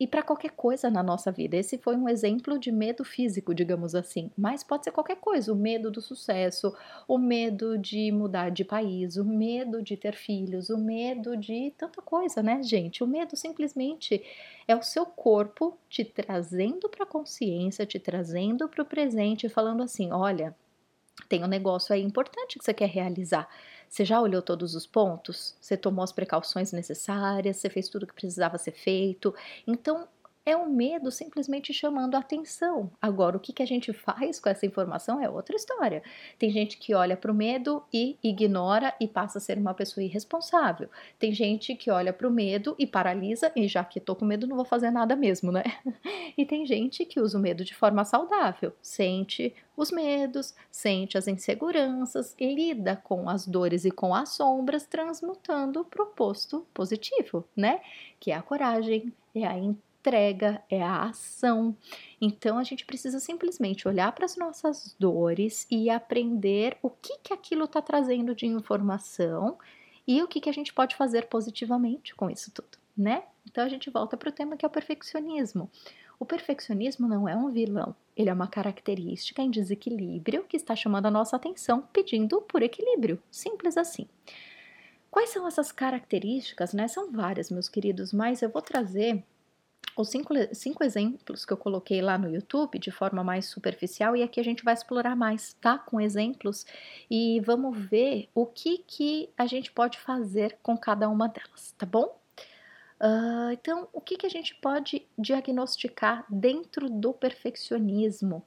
E 0.00 0.06
para 0.06 0.22
qualquer 0.22 0.52
coisa 0.52 0.90
na 0.90 1.02
nossa 1.02 1.30
vida. 1.30 1.58
Esse 1.58 1.76
foi 1.76 1.94
um 1.94 2.08
exemplo 2.08 2.58
de 2.58 2.72
medo 2.72 3.04
físico, 3.04 3.54
digamos 3.54 3.94
assim. 3.94 4.30
Mas 4.34 4.64
pode 4.64 4.84
ser 4.84 4.92
qualquer 4.92 5.16
coisa: 5.16 5.52
o 5.52 5.56
medo 5.56 5.90
do 5.90 6.00
sucesso, 6.00 6.74
o 7.06 7.18
medo 7.18 7.76
de 7.76 8.10
mudar 8.10 8.50
de 8.50 8.64
país, 8.64 9.18
o 9.18 9.24
medo 9.26 9.82
de 9.82 9.98
ter 9.98 10.16
filhos, 10.16 10.70
o 10.70 10.78
medo 10.78 11.36
de 11.36 11.74
tanta 11.76 12.00
coisa, 12.00 12.42
né, 12.42 12.62
gente? 12.62 13.04
O 13.04 13.06
medo 13.06 13.36
simplesmente 13.36 14.24
é 14.66 14.74
o 14.74 14.82
seu 14.82 15.04
corpo 15.04 15.76
te 15.86 16.02
trazendo 16.02 16.88
para 16.88 17.04
a 17.04 17.06
consciência, 17.06 17.84
te 17.84 17.98
trazendo 17.98 18.70
para 18.70 18.82
o 18.82 18.86
presente, 18.86 19.50
falando 19.50 19.82
assim: 19.82 20.10
olha, 20.12 20.56
tem 21.28 21.44
um 21.44 21.48
negócio 21.48 21.94
aí 21.94 22.02
importante 22.02 22.58
que 22.58 22.64
você 22.64 22.72
quer 22.72 22.88
realizar. 22.88 23.46
Você 23.90 24.04
já 24.04 24.20
olhou 24.20 24.40
todos 24.40 24.74
os 24.76 24.86
pontos? 24.86 25.56
Você 25.60 25.76
tomou 25.76 26.04
as 26.04 26.12
precauções 26.12 26.72
necessárias? 26.72 27.56
Você 27.56 27.68
fez 27.68 27.88
tudo 27.88 28.06
que 28.06 28.14
precisava 28.14 28.56
ser 28.56 28.70
feito? 28.72 29.34
Então, 29.66 30.08
é 30.44 30.56
o 30.56 30.68
medo 30.68 31.10
simplesmente 31.10 31.72
chamando 31.72 32.14
a 32.14 32.18
atenção. 32.18 32.90
Agora, 33.00 33.36
o 33.36 33.40
que, 33.40 33.52
que 33.52 33.62
a 33.62 33.66
gente 33.66 33.92
faz 33.92 34.40
com 34.40 34.48
essa 34.48 34.64
informação 34.64 35.20
é 35.20 35.28
outra 35.28 35.54
história. 35.54 36.02
Tem 36.38 36.50
gente 36.50 36.78
que 36.78 36.94
olha 36.94 37.16
para 37.16 37.30
o 37.30 37.34
medo 37.34 37.82
e 37.92 38.16
ignora 38.22 38.94
e 39.00 39.06
passa 39.06 39.38
a 39.38 39.40
ser 39.40 39.58
uma 39.58 39.74
pessoa 39.74 40.02
irresponsável. 40.02 40.88
Tem 41.18 41.32
gente 41.32 41.74
que 41.74 41.90
olha 41.90 42.12
para 42.12 42.26
o 42.26 42.30
medo 42.30 42.74
e 42.78 42.86
paralisa 42.86 43.52
e 43.54 43.68
já 43.68 43.84
que 43.84 43.98
estou 43.98 44.16
com 44.16 44.24
medo 44.24 44.46
não 44.46 44.56
vou 44.56 44.64
fazer 44.64 44.90
nada 44.90 45.14
mesmo, 45.14 45.52
né? 45.52 45.62
E 46.36 46.46
tem 46.46 46.64
gente 46.64 47.04
que 47.04 47.20
usa 47.20 47.36
o 47.36 47.40
medo 47.40 47.64
de 47.64 47.74
forma 47.74 48.04
saudável, 48.04 48.72
sente 48.80 49.52
os 49.76 49.90
medos, 49.90 50.54
sente 50.70 51.18
as 51.18 51.26
inseguranças, 51.26 52.36
lida 52.40 52.96
com 52.96 53.28
as 53.28 53.46
dores 53.46 53.84
e 53.84 53.90
com 53.90 54.14
as 54.14 54.30
sombras, 54.30 54.86
transmutando 54.86 55.80
o 55.80 56.06
posto 56.06 56.66
positivo, 56.72 57.44
né? 57.54 57.80
Que 58.18 58.30
é 58.30 58.36
a 58.36 58.42
coragem, 58.42 59.12
é 59.34 59.44
a 59.44 59.58
entrega, 60.00 60.62
é 60.68 60.82
a 60.82 61.04
ação. 61.04 61.76
Então 62.20 62.58
a 62.58 62.64
gente 62.64 62.86
precisa 62.86 63.20
simplesmente 63.20 63.86
olhar 63.86 64.10
para 64.12 64.24
as 64.24 64.36
nossas 64.36 64.96
dores 64.98 65.66
e 65.70 65.90
aprender 65.90 66.78
o 66.82 66.88
que 66.88 67.18
que 67.18 67.34
aquilo 67.34 67.64
está 67.64 67.82
trazendo 67.82 68.34
de 68.34 68.46
informação 68.46 69.58
e 70.06 70.22
o 70.22 70.28
que 70.28 70.40
que 70.40 70.48
a 70.48 70.52
gente 70.52 70.72
pode 70.72 70.96
fazer 70.96 71.26
positivamente 71.26 72.14
com 72.14 72.30
isso 72.30 72.50
tudo, 72.50 72.78
né? 72.96 73.24
Então 73.46 73.62
a 73.62 73.68
gente 73.68 73.90
volta 73.90 74.16
para 74.16 74.30
o 74.30 74.32
tema 74.32 74.56
que 74.56 74.64
é 74.64 74.68
o 74.68 74.70
perfeccionismo. 74.70 75.70
O 76.18 76.24
perfeccionismo 76.24 77.06
não 77.06 77.28
é 77.28 77.34
um 77.34 77.50
vilão, 77.50 77.94
ele 78.16 78.28
é 78.28 78.32
uma 78.32 78.48
característica 78.48 79.40
em 79.40 79.50
desequilíbrio 79.50 80.44
que 80.44 80.56
está 80.56 80.74
chamando 80.74 81.06
a 81.06 81.10
nossa 81.10 81.36
atenção, 81.36 81.82
pedindo 81.92 82.42
por 82.42 82.62
equilíbrio. 82.62 83.22
Simples 83.30 83.76
assim. 83.76 84.06
Quais 85.10 85.30
são 85.30 85.46
essas 85.46 85.72
características? 85.72 86.72
Né? 86.72 86.86
São 86.88 87.10
várias, 87.10 87.50
meus 87.50 87.68
queridos, 87.68 88.12
mas 88.12 88.42
eu 88.42 88.50
vou 88.50 88.62
trazer 88.62 89.24
os 89.96 90.08
cinco, 90.08 90.34
cinco 90.52 90.84
exemplos 90.84 91.44
que 91.44 91.52
eu 91.52 91.56
coloquei 91.56 92.00
lá 92.00 92.16
no 92.16 92.28
YouTube 92.28 92.78
de 92.78 92.90
forma 92.90 93.22
mais 93.22 93.46
superficial 93.46 94.16
e 94.16 94.22
aqui 94.22 94.40
a 94.40 94.44
gente 94.44 94.64
vai 94.64 94.74
explorar 94.74 95.16
mais, 95.16 95.54
tá? 95.54 95.78
Com 95.78 96.00
exemplos 96.00 96.66
e 97.10 97.40
vamos 97.40 97.76
ver 97.76 98.28
o 98.34 98.46
que, 98.46 98.78
que 98.78 99.30
a 99.36 99.46
gente 99.46 99.72
pode 99.72 99.98
fazer 99.98 100.58
com 100.62 100.76
cada 100.76 101.08
uma 101.08 101.28
delas, 101.28 101.74
tá 101.76 101.86
bom? 101.86 102.18
Uh, 103.00 103.52
então, 103.52 103.88
o 103.94 104.00
que, 104.00 104.16
que 104.16 104.26
a 104.26 104.30
gente 104.30 104.54
pode 104.56 105.06
diagnosticar 105.18 106.24
dentro 106.28 106.90
do 106.90 107.14
perfeccionismo? 107.14 108.44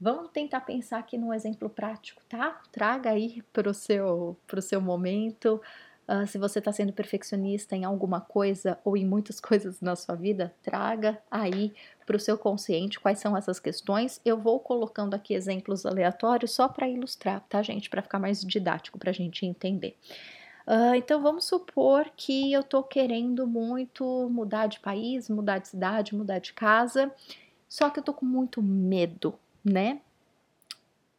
Vamos 0.00 0.30
tentar 0.30 0.60
pensar 0.60 0.98
aqui 0.98 1.16
num 1.16 1.32
exemplo 1.32 1.68
prático, 1.68 2.22
tá? 2.28 2.60
Traga 2.70 3.10
aí 3.10 3.42
para 3.52 3.68
o 3.68 3.74
seu, 3.74 4.36
pro 4.46 4.62
seu 4.62 4.80
momento 4.80 5.60
Uh, 6.08 6.26
se 6.26 6.38
você 6.38 6.58
está 6.58 6.72
sendo 6.72 6.90
perfeccionista 6.90 7.76
em 7.76 7.84
alguma 7.84 8.18
coisa 8.18 8.78
ou 8.82 8.96
em 8.96 9.04
muitas 9.04 9.38
coisas 9.40 9.80
na 9.82 9.94
sua 9.94 10.14
vida, 10.14 10.54
traga 10.62 11.20
aí 11.30 11.74
para 12.06 12.16
o 12.16 12.20
seu 12.20 12.38
consciente 12.38 12.98
quais 12.98 13.18
são 13.18 13.36
essas 13.36 13.60
questões. 13.60 14.18
Eu 14.24 14.38
vou 14.38 14.58
colocando 14.58 15.12
aqui 15.12 15.34
exemplos 15.34 15.84
aleatórios 15.84 16.52
só 16.52 16.66
para 16.66 16.88
ilustrar, 16.88 17.44
tá, 17.46 17.62
gente? 17.62 17.90
Para 17.90 18.00
ficar 18.00 18.18
mais 18.18 18.40
didático 18.40 18.98
para 18.98 19.10
a 19.10 19.12
gente 19.12 19.44
entender. 19.44 19.98
Uh, 20.66 20.94
então 20.94 21.20
vamos 21.20 21.44
supor 21.44 22.10
que 22.16 22.52
eu 22.52 22.60
estou 22.60 22.82
querendo 22.82 23.46
muito 23.46 24.28
mudar 24.30 24.66
de 24.66 24.80
país, 24.80 25.28
mudar 25.28 25.58
de 25.58 25.68
cidade, 25.68 26.14
mudar 26.14 26.38
de 26.38 26.54
casa, 26.54 27.12
só 27.68 27.90
que 27.90 27.98
eu 27.98 28.02
estou 28.02 28.14
com 28.14 28.24
muito 28.24 28.62
medo, 28.62 29.34
né? 29.62 30.00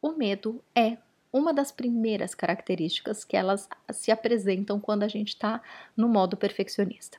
O 0.02 0.12
medo 0.12 0.62
é 0.74 0.98
uma 1.32 1.52
das 1.52 1.70
primeiras 1.70 2.34
características 2.34 3.24
que 3.24 3.36
elas 3.36 3.68
se 3.92 4.10
apresentam 4.10 4.80
quando 4.80 5.04
a 5.04 5.08
gente 5.08 5.28
está 5.28 5.62
no 5.96 6.08
modo 6.08 6.36
perfeccionista. 6.36 7.18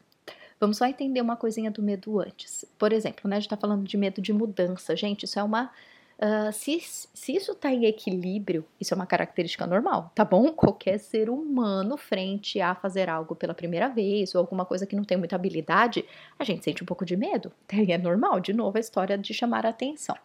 Vamos 0.62 0.78
só 0.78 0.86
entender 0.86 1.20
uma 1.22 1.36
coisinha 1.36 1.72
do 1.72 1.82
medo 1.82 2.20
antes. 2.20 2.64
Por 2.78 2.94
exemplo, 2.94 3.28
né, 3.28 3.38
a 3.38 3.40
gente 3.40 3.48
está 3.48 3.58
falando 3.58 3.84
de 3.84 3.98
medo 3.98 4.22
de 4.22 4.32
mudança. 4.32 4.96
Gente, 4.96 5.24
isso 5.24 5.40
é 5.40 5.44
uma. 5.44 5.72
Uh, 6.20 6.54
se, 6.54 6.80
se 6.80 7.36
isso 7.36 7.54
está 7.54 7.74
em 7.74 7.86
equilíbrio, 7.86 8.64
isso 8.80 8.94
é 8.94 8.96
uma 8.96 9.08
característica 9.08 9.66
normal, 9.66 10.12
tá 10.14 10.24
bom? 10.24 10.50
Qualquer 10.54 11.00
ser 11.00 11.32
humano, 11.32 11.98
frente 11.98 12.62
a 12.62 12.76
fazer 12.76 13.10
algo 13.10 13.36
pela 13.36 13.56
primeira 13.56 13.90
vez 13.90 14.36
ou 14.36 14.40
alguma 14.40 14.64
coisa 14.64 14.86
que 14.86 14.96
não 14.96 15.04
tem 15.04 15.18
muita 15.18 15.36
habilidade, 15.36 16.06
a 16.38 16.44
gente 16.44 16.64
sente 16.64 16.84
um 16.84 16.86
pouco 16.86 17.04
de 17.04 17.18
medo. 17.18 17.52
É 17.90 17.98
normal, 17.98 18.40
de 18.40 18.54
novo, 18.54 18.78
a 18.78 18.80
história 18.80 19.18
de 19.18 19.34
chamar 19.34 19.66
a 19.66 19.70
atenção. 19.70 20.16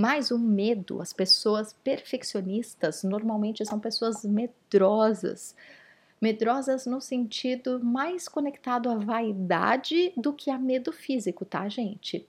Mas 0.00 0.30
o 0.30 0.38
medo, 0.38 1.02
as 1.02 1.12
pessoas 1.12 1.74
perfeccionistas 1.84 3.04
normalmente 3.04 3.66
são 3.66 3.78
pessoas 3.78 4.24
medrosas. 4.24 5.54
Medrosas 6.18 6.86
no 6.86 7.02
sentido 7.02 7.84
mais 7.84 8.26
conectado 8.26 8.88
à 8.88 8.94
vaidade 8.94 10.10
do 10.16 10.32
que 10.32 10.50
a 10.50 10.58
medo 10.58 10.90
físico, 10.90 11.44
tá, 11.44 11.68
gente? 11.68 12.26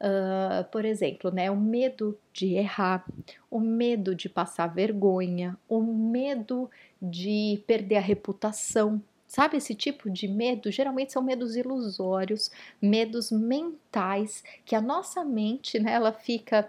Uh, 0.00 0.68
por 0.72 0.84
exemplo, 0.84 1.30
né, 1.30 1.48
o 1.48 1.56
medo 1.56 2.18
de 2.32 2.54
errar, 2.54 3.06
o 3.48 3.60
medo 3.60 4.16
de 4.16 4.28
passar 4.28 4.66
vergonha, 4.66 5.56
o 5.68 5.80
medo 5.80 6.68
de 7.00 7.62
perder 7.68 7.98
a 7.98 8.00
reputação. 8.00 9.00
Sabe 9.28 9.58
esse 9.58 9.76
tipo 9.76 10.10
de 10.10 10.26
medo? 10.26 10.72
Geralmente 10.72 11.12
são 11.12 11.22
medos 11.22 11.54
ilusórios, 11.54 12.50
medos 12.80 13.30
mentais, 13.30 14.42
que 14.64 14.74
a 14.74 14.80
nossa 14.80 15.24
mente, 15.24 15.78
né, 15.78 15.92
ela 15.92 16.10
fica 16.10 16.68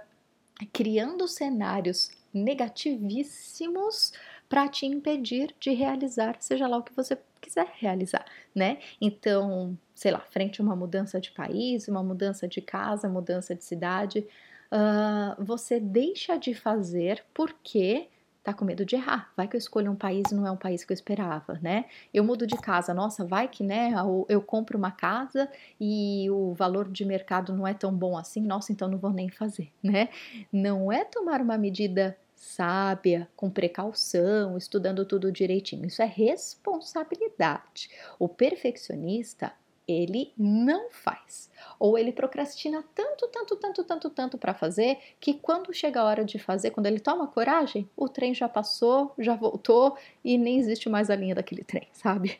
criando 0.72 1.28
cenários 1.28 2.12
negativíssimos 2.34 4.14
para 4.50 4.68
te 4.68 4.86
impedir 4.86 5.54
de 5.60 5.72
realizar, 5.72 6.38
seja 6.40 6.68
lá 6.68 6.78
o 6.78 6.84
que 6.84 6.96
você 6.96 7.18
quiser 7.42 7.72
realizar, 7.76 8.26
né? 8.54 8.80
Então, 9.02 9.78
sei 9.94 10.12
lá, 10.12 10.20
frente 10.20 10.62
a 10.62 10.64
uma 10.64 10.76
mudança 10.76 11.20
de 11.20 11.32
país, 11.32 11.88
uma 11.88 12.04
mudança 12.04 12.48
de 12.48 12.62
casa, 12.62 13.10
mudança 13.10 13.54
de 13.56 13.64
cidade, 13.64 14.28
uh, 14.72 15.44
você 15.44 15.80
deixa 15.80 16.38
de 16.38 16.54
fazer 16.54 17.24
porque 17.34 18.08
tá 18.44 18.54
com 18.54 18.66
medo 18.66 18.86
de 18.86 18.96
errar. 18.96 19.32
Vai 19.38 19.48
que 19.48 19.56
eu 19.56 19.60
escolho 19.60 19.92
um 19.92 19.96
país 19.96 20.32
não 20.32 20.46
é 20.46 20.52
um 20.52 20.58
país 20.58 20.84
que 20.84 20.92
eu 20.92 20.96
esperava, 20.96 21.58
né? 21.62 21.86
Eu 22.14 22.24
mudo 22.24 22.46
de 22.46 22.58
casa, 22.58 22.94
nossa, 22.94 23.26
vai 23.26 23.48
que, 23.48 23.64
né, 23.64 23.94
eu 24.28 24.42
compro 24.42 24.78
uma 24.78 24.92
casa 24.92 25.50
e 25.80 26.30
o 26.30 26.54
valor 26.54 26.92
de 26.92 27.06
mercado 27.06 27.54
não 27.54 27.66
é 27.66 27.74
tão 27.74 27.94
bom 27.94 28.18
assim, 28.18 28.42
nossa, 28.42 28.72
então 28.72 28.88
não 28.90 28.98
vou 28.98 29.12
nem 29.12 29.30
fazer, 29.30 29.72
né? 29.82 30.10
Não 30.52 30.92
é 30.92 31.06
tomar 31.06 31.42
uma 31.42 31.58
medida 31.58 32.18
sábia, 32.36 33.30
com 33.38 33.50
precaução, 33.50 34.58
estudando 34.58 35.06
tudo 35.06 35.32
direitinho. 35.32 35.86
Isso 35.86 36.02
é 36.02 36.06
responsabilidade. 36.06 37.90
O 38.20 38.28
perfeccionista, 38.28 39.54
ele 39.88 40.32
não 40.38 40.90
faz. 40.92 41.52
Ou 41.80 41.98
ele 41.98 42.12
procrastina 42.12 42.84
tanto, 42.96 43.28
tanto, 43.28 43.56
tanto, 43.56 43.84
tanto, 43.84 44.10
tanto 44.10 44.38
para 44.38 44.54
fazer 44.54 44.98
que 45.20 45.34
quando 45.34 45.74
chega 45.74 46.00
a 46.00 46.06
hora 46.06 46.24
de 46.24 46.40
fazer, 46.40 46.72
quando 46.72 46.86
ele 46.86 47.00
toma 47.00 47.28
coragem, 47.28 47.90
o 47.96 48.08
trem 48.08 48.34
já 48.34 48.48
passou, 48.48 49.14
já 49.18 49.36
voltou 49.36 49.98
e 50.24 50.38
nem 50.38 50.58
existe 50.60 50.90
mais 50.90 51.10
a 51.10 51.16
linha 51.16 51.36
daquele 51.36 51.64
trem, 51.64 51.88
sabe? 51.94 52.40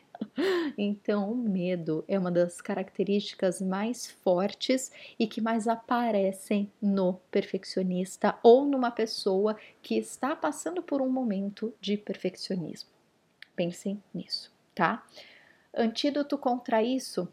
Então, 0.78 1.32
o 1.32 1.36
medo 1.36 2.04
é 2.08 2.18
uma 2.18 2.30
das 2.30 2.60
características 2.60 3.60
mais 3.60 4.10
fortes 4.10 4.90
e 5.18 5.26
que 5.26 5.40
mais 5.40 5.68
aparecem 5.68 6.70
no 6.80 7.14
perfeccionista 7.30 8.38
ou 8.42 8.64
numa 8.64 8.90
pessoa 8.90 9.56
que 9.82 9.96
está 9.96 10.34
passando 10.34 10.82
por 10.82 11.02
um 11.02 11.08
momento 11.08 11.74
de 11.80 11.96
perfeccionismo. 11.96 12.88
Pensem 13.54 14.02
nisso, 14.12 14.52
tá? 14.74 15.04
Antídoto 15.76 16.38
contra 16.38 16.82
isso, 16.82 17.28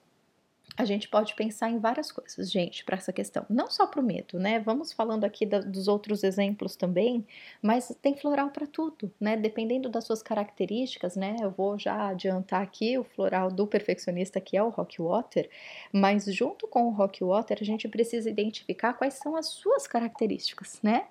a 0.77 0.85
gente 0.85 1.09
pode 1.09 1.35
pensar 1.35 1.69
em 1.69 1.79
várias 1.79 2.11
coisas, 2.11 2.49
gente, 2.49 2.85
para 2.85 2.95
essa 2.95 3.11
questão. 3.11 3.45
Não 3.49 3.69
só 3.69 3.85
para 3.85 3.99
o 3.99 4.03
medo, 4.03 4.39
né? 4.39 4.59
Vamos 4.59 4.93
falando 4.93 5.25
aqui 5.25 5.45
da, 5.45 5.59
dos 5.59 5.87
outros 5.87 6.23
exemplos 6.23 6.75
também, 6.75 7.25
mas 7.61 7.93
tem 8.01 8.15
floral 8.15 8.49
para 8.51 8.65
tudo, 8.65 9.11
né? 9.19 9.35
Dependendo 9.35 9.89
das 9.89 10.05
suas 10.05 10.23
características, 10.23 11.15
né? 11.15 11.35
Eu 11.41 11.51
vou 11.51 11.77
já 11.77 12.07
adiantar 12.07 12.61
aqui 12.61 12.97
o 12.97 13.03
floral 13.03 13.51
do 13.51 13.67
perfeccionista, 13.67 14.39
que 14.39 14.55
é 14.55 14.63
o 14.63 14.69
Rock 14.69 15.01
Water, 15.01 15.49
mas 15.91 16.25
junto 16.25 16.67
com 16.67 16.87
o 16.87 16.91
Rock 16.91 17.23
Water, 17.23 17.57
a 17.59 17.65
gente 17.65 17.87
precisa 17.89 18.29
identificar 18.29 18.93
quais 18.93 19.15
são 19.15 19.35
as 19.35 19.47
suas 19.47 19.87
características, 19.87 20.79
né? 20.81 21.05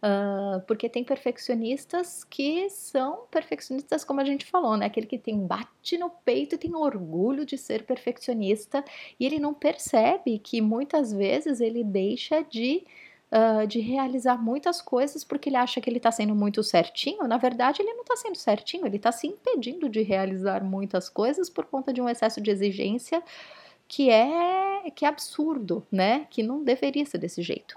Uh, 0.00 0.60
porque 0.68 0.88
tem 0.88 1.02
perfeccionistas 1.02 2.22
que 2.22 2.70
são 2.70 3.26
perfeccionistas, 3.32 4.04
como 4.04 4.20
a 4.20 4.24
gente 4.24 4.46
falou, 4.46 4.76
né? 4.76 4.86
Aquele 4.86 5.08
que 5.08 5.18
tem 5.18 5.44
bate 5.44 5.98
no 5.98 6.08
peito 6.08 6.54
e 6.54 6.58
tem 6.58 6.72
orgulho 6.72 7.44
de 7.44 7.58
ser 7.58 7.82
perfeccionista 7.82 8.84
e 9.18 9.26
ele 9.26 9.40
não 9.40 9.52
percebe 9.52 10.38
que 10.38 10.60
muitas 10.60 11.12
vezes 11.12 11.60
ele 11.60 11.82
deixa 11.82 12.44
de, 12.44 12.84
uh, 13.32 13.66
de 13.66 13.80
realizar 13.80 14.40
muitas 14.40 14.80
coisas 14.80 15.24
porque 15.24 15.48
ele 15.48 15.56
acha 15.56 15.80
que 15.80 15.90
ele 15.90 15.96
está 15.96 16.12
sendo 16.12 16.32
muito 16.32 16.62
certinho. 16.62 17.26
Na 17.26 17.36
verdade, 17.36 17.82
ele 17.82 17.92
não 17.92 18.02
está 18.02 18.14
sendo 18.14 18.36
certinho, 18.36 18.86
ele 18.86 18.98
está 18.98 19.10
se 19.10 19.26
impedindo 19.26 19.88
de 19.88 20.02
realizar 20.02 20.62
muitas 20.62 21.08
coisas 21.08 21.50
por 21.50 21.64
conta 21.64 21.92
de 21.92 22.00
um 22.00 22.08
excesso 22.08 22.40
de 22.40 22.52
exigência 22.52 23.20
que 23.88 24.10
é 24.10 24.90
que 24.94 25.04
é 25.04 25.08
absurdo, 25.08 25.84
né? 25.90 26.24
Que 26.30 26.40
não 26.40 26.62
deveria 26.62 27.04
ser 27.04 27.18
desse 27.18 27.42
jeito. 27.42 27.76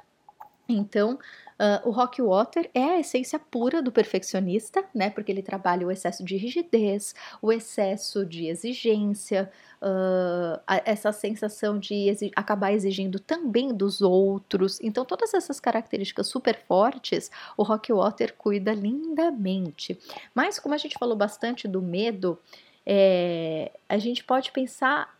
Então, 0.70 1.18
Uh, 1.62 1.90
o 1.90 1.92
Rock 1.92 2.20
Water 2.20 2.68
é 2.74 2.84
a 2.84 3.00
essência 3.00 3.38
pura 3.38 3.84
do 3.84 3.92
perfeccionista, 3.92 4.84
né? 4.96 5.12
Porque 5.12 5.32
ele 5.32 5.44
trabalha 5.44 5.86
o 5.86 5.92
excesso 5.92 6.26
de 6.26 6.36
rigidez, 6.36 7.14
o 7.40 7.52
excesso 7.52 8.26
de 8.26 8.48
exigência, 8.48 9.52
uh, 9.80 10.60
essa 10.84 11.12
sensação 11.12 11.78
de 11.78 12.10
exi 12.10 12.32
acabar 12.36 12.74
exigindo 12.74 13.20
também 13.20 13.72
dos 13.72 14.02
outros. 14.02 14.80
Então, 14.82 15.06
todas 15.06 15.36
essas 15.36 15.60
características 15.60 16.26
super 16.26 16.58
fortes, 16.68 17.30
o 17.56 17.62
Rock 17.62 17.94
Water 17.94 18.34
cuida 18.36 18.74
lindamente. 18.74 20.00
Mas, 20.34 20.58
como 20.58 20.74
a 20.74 20.80
gente 20.80 20.98
falou 20.98 21.16
bastante 21.16 21.68
do 21.68 21.80
medo, 21.80 22.40
é, 22.84 23.72
a 23.88 24.00
gente 24.00 24.24
pode 24.24 24.52
pensar 24.52 25.16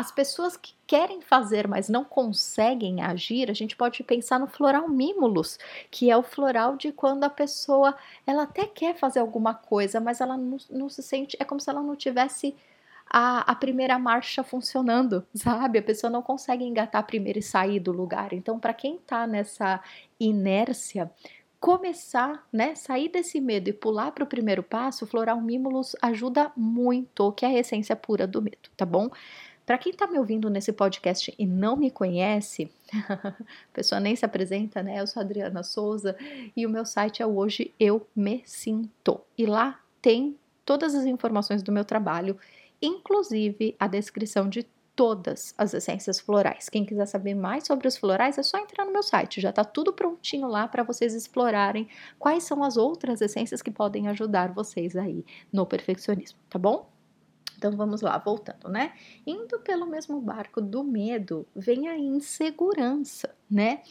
as 0.00 0.10
pessoas 0.10 0.56
que 0.56 0.72
querem 0.86 1.20
fazer, 1.20 1.68
mas 1.68 1.90
não 1.90 2.02
conseguem 2.04 3.02
agir, 3.02 3.50
a 3.50 3.54
gente 3.54 3.76
pode 3.76 4.02
pensar 4.02 4.40
no 4.40 4.46
floral 4.46 4.88
mimulus, 4.88 5.58
que 5.90 6.10
é 6.10 6.16
o 6.16 6.22
floral 6.22 6.74
de 6.74 6.90
quando 6.90 7.24
a 7.24 7.28
pessoa 7.28 7.94
ela 8.26 8.44
até 8.44 8.64
quer 8.64 8.96
fazer 8.96 9.20
alguma 9.20 9.52
coisa, 9.52 10.00
mas 10.00 10.22
ela 10.22 10.38
não, 10.38 10.56
não 10.70 10.88
se 10.88 11.02
sente, 11.02 11.36
é 11.38 11.44
como 11.44 11.60
se 11.60 11.68
ela 11.68 11.82
não 11.82 11.94
tivesse 11.94 12.56
a, 13.10 13.40
a, 13.52 13.54
primeira 13.54 13.98
marcha 13.98 14.42
funcionando, 14.42 15.22
sabe? 15.36 15.78
A 15.78 15.82
pessoa 15.82 16.10
não 16.10 16.22
consegue 16.22 16.64
engatar 16.64 17.06
primeiro 17.06 17.38
e 17.38 17.42
sair 17.42 17.78
do 17.78 17.92
lugar. 17.92 18.32
Então, 18.32 18.58
para 18.58 18.72
quem 18.72 18.96
tá 18.96 19.26
nessa 19.26 19.82
inércia, 20.18 21.10
começar, 21.60 22.42
né, 22.50 22.74
sair 22.74 23.10
desse 23.10 23.38
medo 23.38 23.68
e 23.68 23.72
pular 23.74 24.12
para 24.12 24.24
o 24.24 24.26
primeiro 24.26 24.62
passo, 24.62 25.04
o 25.04 25.08
floral 25.08 25.42
mimulus 25.42 25.94
ajuda 26.00 26.50
muito, 26.56 27.32
que 27.32 27.44
é 27.44 27.48
a 27.48 27.58
essência 27.58 27.94
pura 27.94 28.26
do 28.26 28.40
medo, 28.40 28.70
tá 28.78 28.86
bom? 28.86 29.10
Para 29.70 29.78
quem 29.78 29.92
está 29.92 30.04
me 30.08 30.18
ouvindo 30.18 30.50
nesse 30.50 30.72
podcast 30.72 31.32
e 31.38 31.46
não 31.46 31.76
me 31.76 31.92
conhece, 31.92 32.72
a 33.08 33.36
pessoa 33.72 34.00
nem 34.00 34.16
se 34.16 34.24
apresenta, 34.24 34.82
né? 34.82 35.00
Eu 35.00 35.06
sou 35.06 35.20
Adriana 35.20 35.62
Souza 35.62 36.16
e 36.56 36.66
o 36.66 36.68
meu 36.68 36.84
site 36.84 37.22
é 37.22 37.26
Hoje 37.26 37.72
Eu 37.78 38.04
Me 38.16 38.42
Sinto. 38.44 39.20
E 39.38 39.46
lá 39.46 39.78
tem 40.02 40.36
todas 40.64 40.92
as 40.92 41.04
informações 41.04 41.62
do 41.62 41.70
meu 41.70 41.84
trabalho, 41.84 42.36
inclusive 42.82 43.76
a 43.78 43.86
descrição 43.86 44.48
de 44.48 44.66
todas 44.96 45.54
as 45.56 45.72
essências 45.72 46.18
florais. 46.18 46.68
Quem 46.68 46.84
quiser 46.84 47.06
saber 47.06 47.36
mais 47.36 47.64
sobre 47.64 47.86
os 47.86 47.96
florais 47.96 48.38
é 48.38 48.42
só 48.42 48.58
entrar 48.58 48.84
no 48.84 48.92
meu 48.92 49.04
site, 49.04 49.40
já 49.40 49.50
está 49.50 49.62
tudo 49.62 49.92
prontinho 49.92 50.48
lá 50.48 50.66
para 50.66 50.82
vocês 50.82 51.14
explorarem 51.14 51.86
quais 52.18 52.42
são 52.42 52.64
as 52.64 52.76
outras 52.76 53.20
essências 53.20 53.62
que 53.62 53.70
podem 53.70 54.08
ajudar 54.08 54.52
vocês 54.52 54.96
aí 54.96 55.24
no 55.52 55.64
perfeccionismo, 55.64 56.40
tá 56.48 56.58
bom? 56.58 56.90
Então 57.60 57.76
vamos 57.76 58.00
lá, 58.00 58.16
voltando, 58.16 58.70
né? 58.70 58.94
Indo 59.26 59.60
pelo 59.60 59.84
mesmo 59.84 60.18
barco 60.18 60.62
do 60.62 60.82
medo, 60.82 61.46
vem 61.54 61.88
a 61.88 61.98
insegurança, 61.98 63.34
né? 63.50 63.82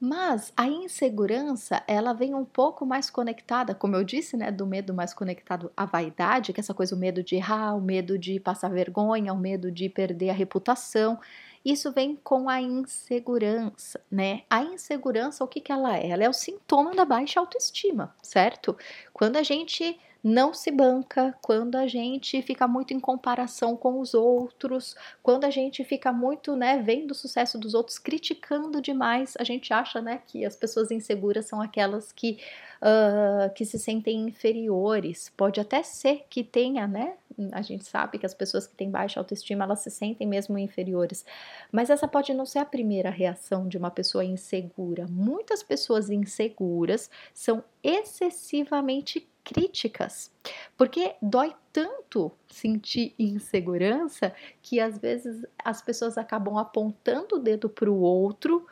Mas 0.00 0.54
a 0.56 0.66
insegurança, 0.66 1.82
ela 1.86 2.14
vem 2.14 2.34
um 2.34 2.46
pouco 2.46 2.86
mais 2.86 3.10
conectada, 3.10 3.74
como 3.74 3.94
eu 3.94 4.02
disse, 4.02 4.38
né, 4.38 4.50
do 4.50 4.66
medo 4.66 4.94
mais 4.94 5.12
conectado 5.12 5.70
à 5.76 5.84
vaidade, 5.84 6.52
que 6.54 6.60
é 6.60 6.62
essa 6.62 6.74
coisa, 6.74 6.96
o 6.96 6.98
medo 6.98 7.22
de 7.22 7.36
errar, 7.36 7.74
o 7.74 7.80
medo 7.80 8.18
de 8.18 8.40
passar 8.40 8.70
vergonha, 8.70 9.34
o 9.34 9.38
medo 9.38 9.70
de 9.70 9.88
perder 9.90 10.30
a 10.30 10.34
reputação. 10.34 11.20
Isso 11.62 11.92
vem 11.92 12.16
com 12.16 12.48
a 12.48 12.60
insegurança, 12.60 14.00
né? 14.10 14.42
A 14.48 14.62
insegurança, 14.62 15.44
o 15.44 15.48
que, 15.48 15.60
que 15.60 15.72
ela 15.72 15.96
é? 15.96 16.08
Ela 16.08 16.24
é 16.24 16.28
o 16.28 16.32
sintoma 16.32 16.94
da 16.94 17.04
baixa 17.04 17.38
autoestima, 17.38 18.14
certo? 18.22 18.76
Quando 19.12 19.36
a 19.36 19.42
gente 19.42 19.98
não 20.24 20.54
se 20.54 20.70
banca, 20.70 21.36
quando 21.42 21.76
a 21.76 21.86
gente 21.86 22.40
fica 22.40 22.66
muito 22.66 22.94
em 22.94 22.98
comparação 22.98 23.76
com 23.76 24.00
os 24.00 24.14
outros, 24.14 24.96
quando 25.22 25.44
a 25.44 25.50
gente 25.50 25.84
fica 25.84 26.10
muito, 26.10 26.56
né, 26.56 26.82
vendo 26.82 27.10
o 27.10 27.14
sucesso 27.14 27.58
dos 27.58 27.74
outros, 27.74 27.98
criticando 27.98 28.80
demais, 28.80 29.34
a 29.38 29.44
gente 29.44 29.70
acha, 29.70 30.00
né, 30.00 30.22
que 30.26 30.46
as 30.46 30.56
pessoas 30.56 30.90
inseguras 30.90 31.44
são 31.44 31.60
aquelas 31.60 32.10
que, 32.10 32.38
uh, 32.80 33.52
que 33.52 33.66
se 33.66 33.78
sentem 33.78 34.26
inferiores. 34.26 35.30
Pode 35.36 35.60
até 35.60 35.82
ser 35.82 36.24
que 36.30 36.42
tenha, 36.42 36.86
né, 36.86 37.18
a 37.52 37.60
gente 37.60 37.84
sabe 37.84 38.18
que 38.18 38.24
as 38.24 38.32
pessoas 38.32 38.66
que 38.66 38.74
têm 38.74 38.90
baixa 38.90 39.20
autoestima, 39.20 39.64
elas 39.64 39.80
se 39.80 39.90
sentem 39.90 40.26
mesmo 40.26 40.56
inferiores. 40.56 41.24
Mas 41.70 41.90
essa 41.90 42.08
pode 42.08 42.32
não 42.32 42.46
ser 42.46 42.60
a 42.60 42.64
primeira 42.64 43.10
reação 43.10 43.68
de 43.68 43.76
uma 43.76 43.90
pessoa 43.90 44.24
insegura. 44.24 45.06
Muitas 45.06 45.62
pessoas 45.62 46.08
inseguras 46.08 47.10
são 47.34 47.62
excessivamente 47.82 49.28
críticas, 49.44 50.32
porque 50.76 51.14
dói 51.20 51.54
tanto 51.72 52.32
sentir 52.48 53.14
insegurança 53.18 54.34
que 54.62 54.80
às 54.80 54.98
vezes 54.98 55.44
as 55.62 55.82
pessoas 55.82 56.16
acabam 56.16 56.56
apontando 56.56 57.36
o 57.36 57.38
dedo 57.38 57.68
para 57.68 57.90
o 57.90 58.00
outro, 58.00 58.66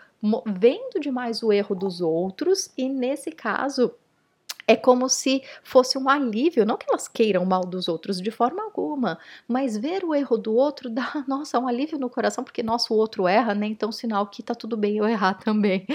vendo 0.47 0.99
demais 0.99 1.43
o 1.43 1.53
erro 1.53 1.75
dos 1.75 2.01
outros, 2.01 2.73
e 2.77 2.89
nesse 2.89 3.31
caso 3.31 3.95
é 4.67 4.77
como 4.77 5.09
se 5.09 5.43
fosse 5.63 5.99
um 5.99 6.09
alívio, 6.09 6.65
não 6.65 6.77
que 6.77 6.87
elas 6.89 7.09
queiram 7.09 7.45
mal 7.45 7.63
dos 7.63 7.89
outros 7.89 8.21
de 8.21 8.31
forma 8.31 8.63
alguma, 8.63 9.19
mas 9.47 9.77
ver 9.77 10.05
o 10.05 10.15
erro 10.15 10.39
do 10.39 10.55
outro 10.55 10.89
dá, 10.89 11.23
nossa, 11.29 11.59
um 11.59 11.69
alívio 11.69 11.99
no 11.99 12.09
coração, 12.09 12.45
porque 12.45 12.63
nosso 12.63 12.95
outro 12.95 13.27
erra, 13.27 13.55
né? 13.55 13.67
Então, 13.67 13.93
sinal 13.93 14.27
que 14.29 14.43
tá 14.43 14.55
tudo 14.55 14.77
bem 14.77 14.97
eu 14.97 15.09
errar 15.09 15.35
também 15.35 15.87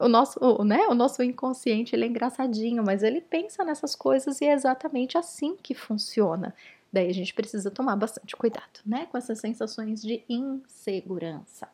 o 0.00 0.08
nosso, 0.08 0.64
né, 0.64 0.86
o 0.88 0.94
nosso 0.94 1.22
inconsciente 1.22 1.94
ele 1.94 2.04
é 2.04 2.08
engraçadinho, 2.08 2.82
mas 2.82 3.02
ele 3.02 3.20
pensa 3.20 3.62
nessas 3.62 3.94
coisas 3.94 4.40
e 4.40 4.46
é 4.46 4.52
exatamente 4.52 5.18
assim 5.18 5.56
que 5.62 5.74
funciona. 5.74 6.54
Daí 6.92 7.08
a 7.08 7.14
gente 7.14 7.34
precisa 7.34 7.70
tomar 7.70 7.94
bastante 7.96 8.34
cuidado, 8.34 8.80
né, 8.84 9.06
com 9.10 9.18
essas 9.18 9.38
sensações 9.38 10.02
de 10.02 10.24
insegurança. 10.28 11.68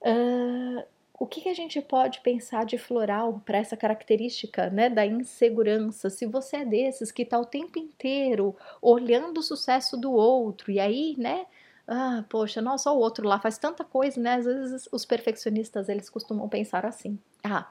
Uh, 0.00 0.84
o 1.18 1.26
que, 1.26 1.40
que, 1.40 1.48
a 1.48 1.54
gente 1.54 1.80
pode 1.80 2.20
pensar 2.20 2.66
de 2.66 2.76
floral 2.76 3.40
para 3.44 3.56
essa 3.56 3.76
característica 3.76 4.68
né, 4.68 4.90
da 4.90 5.06
insegurança? 5.06 6.10
Se 6.10 6.26
você 6.26 6.58
é 6.58 6.64
desses 6.64 7.10
que 7.10 7.22
está 7.22 7.38
o 7.38 7.46
tempo 7.46 7.78
inteiro 7.78 8.54
olhando 8.82 9.38
o 9.38 9.42
sucesso 9.42 9.96
do 9.96 10.12
outro 10.12 10.70
e 10.70 10.78
aí, 10.78 11.14
né, 11.16 11.46
ah, 11.88 12.24
poxa, 12.28 12.60
nossa, 12.60 12.90
o 12.90 12.98
outro 12.98 13.26
lá 13.26 13.38
faz 13.38 13.58
tanta 13.58 13.84
coisa, 13.84 14.20
né? 14.20 14.34
Às 14.34 14.44
vezes 14.44 14.88
os 14.90 15.04
perfeccionistas 15.04 15.88
eles 15.88 16.10
costumam 16.10 16.48
pensar 16.48 16.84
assim: 16.84 17.18
ah, 17.44 17.70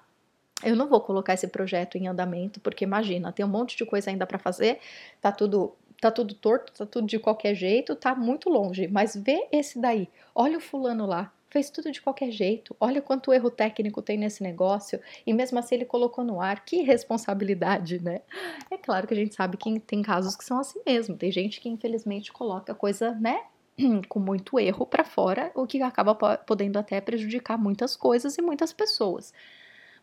eu 0.64 0.76
não 0.76 0.88
vou 0.88 1.02
colocar 1.02 1.34
esse 1.34 1.48
projeto 1.48 1.98
em 1.98 2.08
andamento, 2.08 2.60
porque 2.62 2.86
imagina, 2.86 3.32
tem 3.32 3.46
um 3.46 3.50
monte 3.50 3.76
de 3.76 3.86
coisa 3.86 4.10
ainda 4.10 4.26
para 4.26 4.40
fazer, 4.40 4.80
tá 5.22 5.32
tudo 5.32 5.74
tá 6.00 6.12
tudo 6.12 6.34
torto, 6.36 6.74
tá 6.74 6.86
tudo 6.86 7.08
de 7.08 7.18
qualquer 7.18 7.56
jeito, 7.56 7.96
tá 7.96 8.14
muito 8.14 8.50
longe, 8.50 8.88
mas 8.88 9.16
vê 9.16 9.48
esse 9.52 9.80
daí. 9.80 10.10
Olha 10.36 10.58
o 10.58 10.62
fulano 10.62 11.06
lá, 11.06 11.32
fez 11.50 11.70
tudo 11.70 11.92
de 11.92 12.02
qualquer 12.02 12.32
jeito. 12.32 12.76
Olha 12.80 13.02
quanto 13.02 13.34
erro 13.34 13.50
técnico 13.50 14.02
tem 14.02 14.18
nesse 14.18 14.44
negócio 14.44 15.00
e 15.26 15.34
mesmo 15.34 15.58
assim 15.58 15.76
ele 15.76 15.86
colocou 15.86 16.24
no 16.24 16.42
ar. 16.42 16.66
Que 16.66 16.82
responsabilidade, 16.82 18.04
né? 18.04 18.22
É 18.70 18.78
claro 18.78 19.08
que 19.08 19.14
a 19.14 19.18
gente 19.18 19.34
sabe 19.34 19.56
que 19.58 19.80
tem 19.80 20.02
casos 20.02 20.36
que 20.36 20.44
são 20.44 20.60
assim 20.60 20.82
mesmo. 20.86 21.16
Tem 21.16 21.32
gente 21.32 21.62
que 21.62 21.70
infelizmente 21.70 22.32
coloca 22.34 22.76
coisa, 22.76 23.12
né, 23.12 23.42
com 24.08 24.20
muito 24.20 24.60
erro 24.60 24.86
para 24.86 25.04
fora, 25.04 25.52
o 25.56 25.66
que 25.66 25.82
acaba 25.82 26.16
podendo 26.38 26.78
até 26.78 27.00
prejudicar 27.02 27.58
muitas 27.58 27.96
coisas 27.96 28.38
e 28.38 28.42
muitas 28.42 28.72
pessoas. 28.74 29.34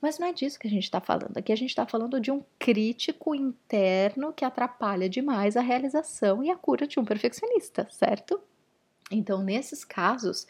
Mas 0.00 0.18
não 0.18 0.26
é 0.26 0.32
disso 0.32 0.58
que 0.58 0.66
a 0.66 0.70
gente 0.70 0.82
está 0.82 1.00
falando. 1.00 1.37
Aqui 1.37 1.52
a 1.52 1.56
gente 1.56 1.70
está 1.70 1.87
falando 1.87 2.20
de 2.20 2.30
um 2.30 2.42
crítico 2.58 3.37
interno 3.37 4.32
que 4.32 4.44
atrapalha 4.44 5.08
demais 5.08 5.56
a 5.56 5.61
realização 5.61 6.42
e 6.42 6.50
a 6.50 6.56
cura 6.56 6.88
de 6.88 6.98
um 6.98 7.04
perfeccionista, 7.04 7.87
certo? 7.88 8.40
Então, 9.12 9.42
nesses 9.42 9.85
casos, 9.85 10.46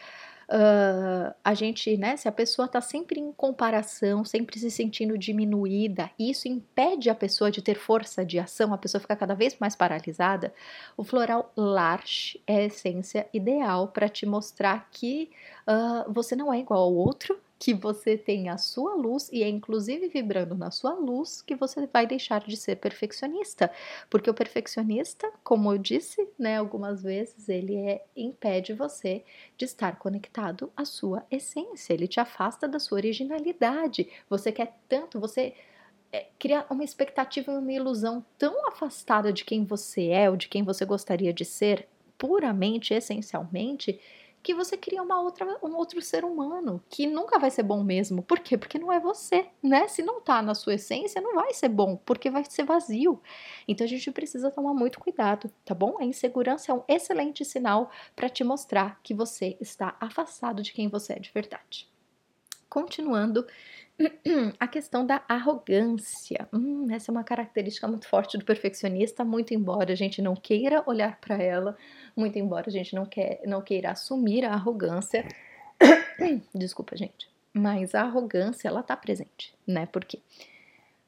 uh, 0.48 1.35
a 1.44 1.55
gente, 1.55 1.96
né, 1.96 2.16
se 2.16 2.28
a 2.28 2.33
pessoa 2.33 2.66
está 2.66 2.81
sempre 2.81 3.20
em 3.20 3.33
comparação, 3.33 4.24
sempre 4.24 4.59
se 4.59 4.70
sentindo 4.70 5.16
diminuída, 5.18 6.11
isso 6.18 6.48
impede 6.48 7.11
a 7.11 7.14
pessoa 7.14 7.50
de 7.50 7.62
ter 7.62 7.76
força 7.76 8.24
de 8.24 8.38
ação, 8.38 8.72
a 8.72 8.78
pessoa 8.78 9.00
fica 9.00 9.16
cada 9.16 9.35
vez 9.35 9.57
mais 9.59 9.76
paralisada, 9.76 10.52
o 10.96 11.05
floral 11.05 11.52
Larche 11.57 12.40
é 12.46 12.57
a 12.57 12.64
essência 12.64 13.26
ideal 13.33 13.88
para 13.88 14.09
te 14.09 14.26
mostrar 14.26 14.88
que 14.90 15.31
uh, 15.66 16.12
você 16.12 16.37
não 16.37 16.52
é 16.52 16.59
igual 16.59 16.81
ao 16.81 16.94
outro, 16.94 17.38
que 17.62 17.72
você 17.72 18.18
tem 18.18 18.48
a 18.48 18.59
sua 18.59 18.96
luz 18.96 19.31
e 19.33 19.40
é 19.40 19.48
inclusive 19.48 20.09
vibrando 20.09 20.53
na 20.53 20.72
sua 20.72 20.94
luz 20.94 21.40
que 21.40 21.55
você 21.55 21.87
vai 21.87 22.09
deixar 22.09 22.40
de 22.40 22.57
ser 22.57 22.75
perfeccionista, 22.75 23.70
porque 24.11 24.29
o 24.29 24.35
perfeccionista, 24.35 25.31
como 25.44 25.72
eu 25.72 25.79
disse, 25.79 26.29
né, 26.37 26.57
algumas 26.57 27.05
vezes, 27.05 27.48
ele 27.48 27.77
é, 27.77 28.05
impede 28.16 28.72
você 28.72 29.22
de 29.57 29.64
estar 29.64 29.96
conectado 30.01 30.72
à 30.77 30.85
sua 30.85 31.25
essência, 31.31 31.92
ele 31.92 32.09
te 32.09 32.18
afasta 32.18 32.66
da 32.66 32.81
sua 32.81 32.96
originalidade. 32.96 34.09
Você 34.29 34.51
quer 34.51 34.77
tanto, 34.88 35.20
você 35.20 35.55
é, 36.11 36.27
cria 36.40 36.66
uma 36.68 36.83
expectativa, 36.83 37.53
uma 37.53 37.72
ilusão 37.72 38.27
tão 38.37 38.66
afastada 38.66 39.33
de 39.33 39.44
quem 39.44 39.64
você 39.64 40.09
é 40.09 40.29
ou 40.29 40.37
de 40.37 40.48
quem 40.48 40.64
você 40.64 40.85
gostaria 40.85 41.33
de 41.33 41.44
ser, 41.44 41.87
puramente, 42.18 42.92
essencialmente, 42.92 44.01
que 44.42 44.55
você 44.55 44.76
cria 44.76 45.02
uma 45.02 45.20
outra, 45.20 45.59
um 45.62 45.76
outro 45.76 46.00
ser 46.02 46.24
humano 46.24 46.83
que 46.88 47.07
nunca 47.07 47.38
vai 47.38 47.50
ser 47.50 47.62
bom 47.62 47.83
mesmo. 47.85 48.22
Por 48.22 48.40
quê? 48.40 48.59
Porque 48.59 48.78
não 48.78 48.92
é 48.92 48.98
você, 48.98 49.46
né? 49.62 49.87
Se 49.88 50.02
não 50.02 50.20
tá 50.20 50.42
na 50.42 50.55
sua 50.55 50.74
essência, 50.74 51.20
não 51.20 51.35
vai 51.35 51.55
ser 51.55 51.68
bom, 51.68 51.96
porque 52.05 52.31
vai 52.31 52.44
ser 52.44 52.64
vazio. 52.64 53.20
Então 53.68 53.85
a 53.85 53.88
gente 53.88 54.11
precisa 54.11 54.50
tomar 54.50 54.74
muito 54.74 54.98
cuidado, 54.98 55.50
tá 55.64 55.74
bom? 55.74 55.96
A 56.00 56.05
insegurança 56.05 56.72
é 56.72 56.74
um 56.74 56.83
excelente 56.88 57.44
sinal 57.44 57.90
para 58.16 58.28
te 58.28 58.42
mostrar 58.42 59.00
que 59.02 59.14
você 59.14 59.57
está 59.61 59.96
afastado 60.00 60.62
de 60.62 60.72
quem 60.72 60.88
você 60.88 61.14
é 61.14 61.18
de 61.18 61.31
verdade. 61.33 61.91
Continuando 62.72 63.46
a 64.58 64.66
questão 64.66 65.04
da 65.04 65.22
arrogância. 65.28 66.48
Hum, 66.50 66.90
essa 66.90 67.11
é 67.11 67.12
uma 67.12 67.22
característica 67.22 67.87
muito 67.87 68.08
forte 68.08 68.38
do 68.38 68.46
perfeccionista, 68.46 69.22
muito 69.22 69.52
embora 69.52 69.92
a 69.92 69.94
gente 69.94 70.22
não 70.22 70.35
queira 70.35 70.82
olhar 70.87 71.20
para 71.20 71.37
ela, 71.37 71.76
muito 72.16 72.38
embora 72.38 72.64
a 72.68 72.72
gente 72.72 72.94
não, 72.94 73.04
quer, 73.04 73.42
não 73.44 73.61
queira 73.61 73.90
assumir 73.90 74.46
a 74.46 74.54
arrogância. 74.54 75.28
Desculpa, 76.54 76.96
gente. 76.96 77.30
Mas 77.52 77.94
a 77.94 78.00
arrogância, 78.00 78.68
ela 78.68 78.82
tá 78.82 78.96
presente, 78.96 79.54
né? 79.66 79.85
Por 79.85 80.06
quê? 80.06 80.20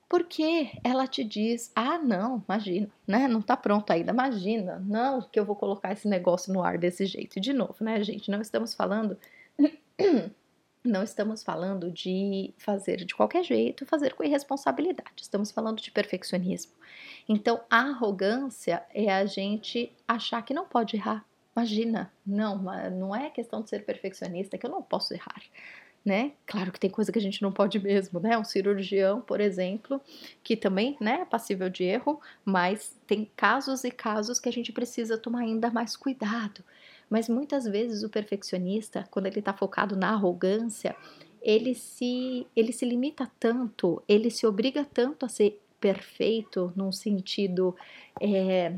Porque 0.07 0.71
ela 0.85 1.07
te 1.07 1.25
diz: 1.25 1.73
ah, 1.75 1.97
não, 1.97 2.45
imagina, 2.47 2.91
né? 3.07 3.27
Não 3.27 3.41
tá 3.41 3.57
pronto 3.57 3.91
ainda, 3.91 4.13
imagina, 4.13 4.85
não 4.85 5.23
que 5.23 5.41
eu 5.41 5.47
vou 5.47 5.57
colocar 5.57 5.93
esse 5.93 6.07
negócio 6.07 6.53
no 6.53 6.63
ar 6.63 6.77
desse 6.77 7.07
jeito. 7.07 7.39
E 7.39 7.41
de 7.41 7.55
novo, 7.55 7.77
né, 7.81 8.05
gente? 8.05 8.31
Não 8.31 8.43
estamos 8.43 8.75
falando 8.75 9.17
não 10.85 11.03
estamos 11.03 11.43
falando 11.43 11.91
de 11.91 12.53
fazer 12.59 13.05
de 13.05 13.15
qualquer 13.15 13.43
jeito, 13.43 13.87
fazer 13.87 14.13
com 14.13 14.23
irresponsabilidade. 14.23 15.23
Estamos 15.23 15.51
falando 15.51 15.81
de 15.81 15.91
perfeccionismo. 15.91 16.73
Então, 17.27 17.63
a 17.71 17.79
arrogância 17.79 18.85
é 18.93 19.11
a 19.11 19.25
gente 19.25 19.91
achar 20.07 20.43
que 20.43 20.53
não 20.53 20.67
pode 20.67 20.97
errar. 20.97 21.25
Imagina, 21.57 22.13
não, 22.27 22.59
não 22.91 23.17
é 23.17 23.31
questão 23.31 23.63
de 23.63 23.71
ser 23.71 23.85
perfeccionista, 23.85 24.59
que 24.59 24.67
eu 24.67 24.71
não 24.71 24.83
posso 24.83 25.15
errar. 25.15 25.43
Né? 26.05 26.33
Claro 26.45 26.71
que 26.71 26.79
tem 26.79 26.91
coisa 26.91 27.11
que 27.11 27.19
a 27.19 27.23
gente 27.23 27.41
não 27.41 27.51
pode 27.51 27.79
mesmo, 27.79 28.21
né? 28.21 28.37
Um 28.37 28.45
cirurgião, 28.45 29.23
por 29.23 29.41
exemplo, 29.41 29.99
que 30.43 30.55
também 30.55 30.99
né, 31.01 31.21
é 31.23 31.25
passível 31.25 31.71
de 31.71 31.83
erro, 31.83 32.21
mas 32.45 32.95
tem 33.07 33.31
casos 33.35 33.85
e 33.85 33.91
casos 33.91 34.39
que 34.39 34.47
a 34.47 34.53
gente 34.53 34.71
precisa 34.71 35.17
tomar 35.17 35.41
ainda 35.41 35.71
mais 35.71 35.97
cuidado. 35.97 36.63
Mas 37.09 37.29
muitas 37.29 37.65
vezes 37.65 38.03
o 38.03 38.09
perfeccionista, 38.09 39.07
quando 39.11 39.27
ele 39.27 39.39
está 39.39 39.53
focado 39.53 39.97
na 39.97 40.11
arrogância, 40.11 40.97
ele 41.43 41.75
se, 41.75 42.47
ele 42.57 42.73
se 42.73 42.85
limita 42.85 43.31
tanto, 43.39 44.03
ele 44.09 44.31
se 44.31 44.47
obriga 44.47 44.85
tanto 44.85 45.27
a 45.27 45.29
ser 45.29 45.61
perfeito 45.79 46.73
num 46.75 46.91
sentido, 46.91 47.77
é, 48.21 48.75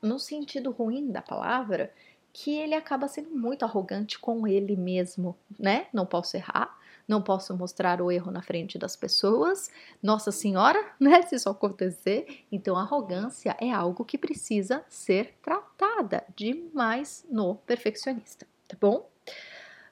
no 0.00 0.18
sentido 0.18 0.70
ruim 0.70 1.12
da 1.12 1.20
palavra, 1.20 1.92
que 2.32 2.56
ele 2.56 2.74
acaba 2.74 3.06
sendo 3.06 3.30
muito 3.30 3.64
arrogante 3.64 4.18
com 4.18 4.46
ele 4.46 4.74
mesmo, 4.74 5.36
né? 5.58 5.86
Não 5.92 6.06
posso 6.06 6.36
errar, 6.36 6.76
não 7.06 7.22
posso 7.22 7.56
mostrar 7.56 8.00
o 8.00 8.10
erro 8.10 8.30
na 8.30 8.42
frente 8.42 8.78
das 8.78 8.96
pessoas. 8.96 9.70
Nossa 10.02 10.32
Senhora, 10.32 10.78
né? 10.98 11.22
Se 11.22 11.36
isso 11.36 11.48
acontecer, 11.48 12.44
então 12.50 12.76
arrogância 12.76 13.56
é 13.60 13.70
algo 13.70 14.04
que 14.04 14.18
precisa 14.18 14.84
ser 14.88 15.34
tratada 15.42 16.24
demais 16.34 17.24
no 17.30 17.54
perfeccionista, 17.56 18.46
tá 18.66 18.76
bom? 18.80 19.08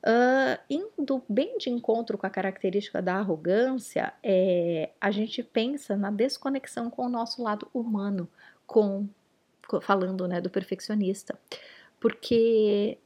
Uh, 0.04 0.58
indo 0.68 1.22
bem 1.28 1.56
de 1.58 1.70
encontro 1.70 2.18
com 2.18 2.26
a 2.26 2.30
característica 2.30 3.00
da 3.00 3.18
arrogância, 3.18 4.12
é, 4.20 4.90
a 5.00 5.12
gente 5.12 5.44
pensa 5.44 5.96
na 5.96 6.10
desconexão 6.10 6.90
com 6.90 7.06
o 7.06 7.08
nosso 7.08 7.40
lado 7.40 7.68
humano, 7.72 8.28
com 8.66 9.08
falando 9.80 10.26
né, 10.26 10.40
do 10.40 10.50
perfeccionista, 10.50 11.38
porque 12.00 12.98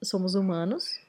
somos 0.00 0.36
humanos, 0.36 1.00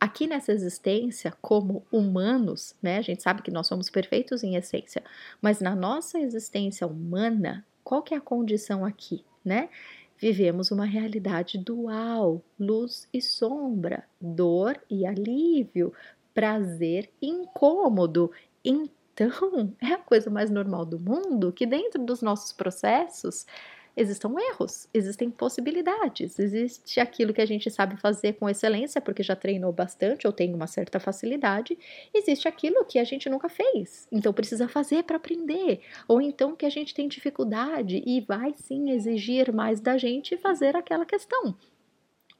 aqui 0.00 0.26
nessa 0.26 0.52
existência, 0.52 1.32
como 1.40 1.84
humanos, 1.90 2.74
né? 2.82 2.98
A 2.98 3.02
gente 3.02 3.22
sabe 3.22 3.42
que 3.42 3.50
nós 3.50 3.66
somos 3.66 3.90
perfeitos 3.90 4.42
em 4.42 4.56
essência, 4.56 5.02
mas 5.40 5.60
na 5.60 5.74
nossa 5.74 6.18
existência 6.18 6.86
humana, 6.86 7.64
qual 7.82 8.02
que 8.02 8.14
é 8.14 8.16
a 8.16 8.20
condição 8.20 8.84
aqui, 8.84 9.24
né? 9.44 9.68
Vivemos 10.18 10.70
uma 10.70 10.86
realidade 10.86 11.58
dual, 11.58 12.42
luz 12.58 13.06
e 13.12 13.20
sombra, 13.20 14.04
dor 14.20 14.80
e 14.88 15.06
alívio, 15.06 15.92
prazer 16.32 17.10
e 17.20 17.28
incômodo. 17.28 18.30
Então, 18.64 19.74
é 19.80 19.92
a 19.92 19.98
coisa 19.98 20.30
mais 20.30 20.50
normal 20.50 20.86
do 20.86 20.98
mundo 20.98 21.52
que 21.52 21.66
dentro 21.66 22.02
dos 22.02 22.22
nossos 22.22 22.52
processos 22.52 23.46
existam 23.96 24.34
erros, 24.38 24.88
existem 24.92 25.30
possibilidades, 25.30 26.38
existe 26.38 27.00
aquilo 27.00 27.32
que 27.32 27.40
a 27.40 27.46
gente 27.46 27.70
sabe 27.70 27.96
fazer 27.96 28.34
com 28.34 28.48
excelência 28.48 29.00
porque 29.00 29.22
já 29.22 29.34
treinou 29.34 29.72
bastante 29.72 30.26
ou 30.26 30.32
tem 30.32 30.52
uma 30.52 30.66
certa 30.66 31.00
facilidade, 31.00 31.78
existe 32.12 32.46
aquilo 32.46 32.84
que 32.84 32.98
a 32.98 33.04
gente 33.04 33.28
nunca 33.30 33.48
fez, 33.48 34.06
então 34.12 34.32
precisa 34.32 34.68
fazer 34.68 35.04
para 35.04 35.16
aprender, 35.16 35.80
ou 36.06 36.20
então 36.20 36.54
que 36.54 36.66
a 36.66 36.70
gente 36.70 36.94
tem 36.94 37.08
dificuldade 37.08 38.02
e 38.06 38.20
vai 38.20 38.52
sim 38.54 38.90
exigir 38.90 39.52
mais 39.52 39.80
da 39.80 39.96
gente 39.96 40.36
fazer 40.36 40.76
aquela 40.76 41.06
questão. 41.06 41.56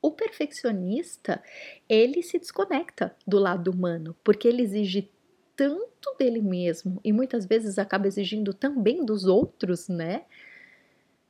O 0.03 0.11
perfeccionista, 0.11 1.43
ele 1.89 2.23
se 2.23 2.39
desconecta 2.39 3.17
do 3.27 3.39
lado 3.39 3.71
humano, 3.71 4.15
porque 4.23 4.47
ele 4.47 4.63
exige 4.63 5.11
tanto 5.57 6.15
dele 6.19 6.43
mesmo 6.43 7.01
e 7.03 7.13
muitas 7.13 7.47
vezes 7.47 7.79
acaba 7.79 8.07
exigindo 8.07 8.53
também 8.53 9.05
dos 9.05 9.25
outros, 9.25 9.89
né? 9.89 10.25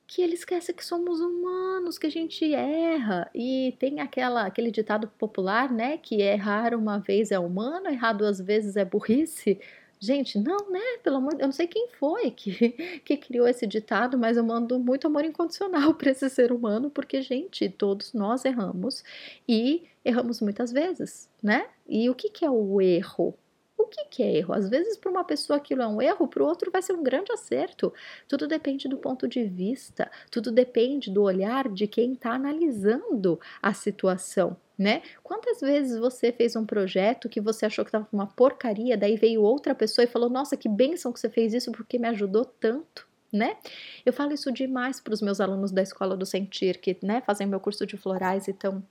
Que 0.07 0.23
ele 0.23 0.35
esquece 0.35 0.73
que 0.73 0.85
somos 0.85 1.21
humanos, 1.21 1.99
que 1.99 2.07
a 2.07 2.11
gente 2.11 2.55
erra. 2.55 3.29
E 3.35 3.75
tem 3.79 4.01
aquela, 4.01 4.47
aquele 4.47 4.71
ditado 4.71 5.09
popular, 5.19 5.73
né? 5.73 5.99
Que 5.99 6.21
errar 6.23 6.75
uma 6.75 6.99
vez 6.99 7.31
é 7.33 7.39
humano, 7.39 7.89
errar 7.89 8.13
duas 8.13 8.41
vezes 8.41 8.77
é 8.77 8.85
burrice. 8.85 9.59
Gente, 9.99 10.39
não, 10.39 10.71
né? 10.71 10.81
Pelo 11.03 11.17
amor, 11.17 11.35
eu 11.39 11.47
não 11.47 11.53
sei 11.53 11.67
quem 11.67 11.89
foi 11.99 12.31
que, 12.31 12.71
que 13.05 13.17
criou 13.17 13.49
esse 13.49 13.67
ditado, 13.67 14.19
mas 14.19 14.37
eu 14.37 14.45
mando 14.45 14.79
muito 14.79 15.07
amor 15.07 15.25
incondicional 15.25 15.93
para 15.95 16.11
esse 16.11 16.29
ser 16.31 16.53
humano, 16.53 16.91
porque, 16.91 17.23
gente, 17.23 17.69
todos 17.69 18.13
nós 18.13 18.45
erramos 18.45 19.03
e 19.49 19.85
erramos 20.05 20.41
muitas 20.41 20.71
vezes, 20.71 21.29
né? 21.43 21.67
E 21.89 22.09
o 22.11 22.15
que, 22.15 22.29
que 22.31 22.45
é 22.45 22.51
o 22.51 22.81
erro? 22.81 23.35
O 23.79 23.85
que, 23.85 24.05
que 24.07 24.23
é 24.23 24.37
erro? 24.37 24.55
Às 24.55 24.69
vezes, 24.69 24.97
para 24.97 25.11
uma 25.11 25.25
pessoa 25.25 25.59
aquilo 25.59 25.83
é 25.83 25.87
um 25.87 26.01
erro, 26.01 26.27
para 26.27 26.43
o 26.43 26.47
outro 26.47 26.71
vai 26.71 26.81
ser 26.81 26.95
um 26.95 27.03
grande 27.03 27.31
acerto. 27.33 27.93
Tudo 28.27 28.49
depende 28.49 28.89
do 28.89 28.97
ponto 28.97 29.29
de 29.29 29.45
vista, 29.45 30.11
tudo 30.31 30.51
depende 30.51 31.11
do 31.11 31.23
olhar 31.23 31.69
de 31.69 31.87
quem 31.87 32.15
está 32.15 32.33
analisando 32.33 33.39
a 33.61 33.75
situação. 33.75 34.57
Né? 34.79 35.03
Quantas 35.23 35.61
vezes 35.61 35.99
você 35.99 36.31
fez 36.31 36.55
um 36.55 36.67
projeto 36.67 37.31
que 37.31 37.41
você 37.41 37.65
achou 37.65 37.83
que 37.83 37.89
estava 37.89 38.07
uma 38.13 38.27
porcaria, 38.27 38.97
daí 38.97 39.17
veio 39.17 39.41
outra 39.43 39.75
pessoa 39.75 40.05
e 40.05 40.09
falou: 40.09 40.29
Nossa, 40.29 40.55
que 40.55 40.69
bênção 40.69 41.13
que 41.13 41.21
você 41.21 41.31
fez 41.31 41.55
isso 41.55 41.73
porque 41.73 41.99
me 41.99 42.09
ajudou 42.09 42.45
tanto, 42.45 43.07
né? 43.33 43.57
Eu 44.05 44.13
falo 44.13 44.35
isso 44.35 44.53
demais 44.53 45.01
para 45.01 45.15
os 45.15 45.23
meus 45.23 45.41
alunos 45.41 45.73
da 45.73 45.81
escola 45.81 46.15
do 46.15 46.27
Sentir, 46.27 46.79
que 46.79 46.95
né, 47.03 47.23
fazem 47.25 47.47
meu 47.47 47.59
curso 47.59 47.87
de 47.87 47.97
florais 47.97 48.49
e 48.49 48.51
estão 48.51 48.83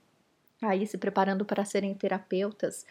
aí 0.60 0.86
se 0.86 0.98
preparando 0.98 1.44
para 1.44 1.64
serem 1.64 1.94
terapeutas. 1.94 2.84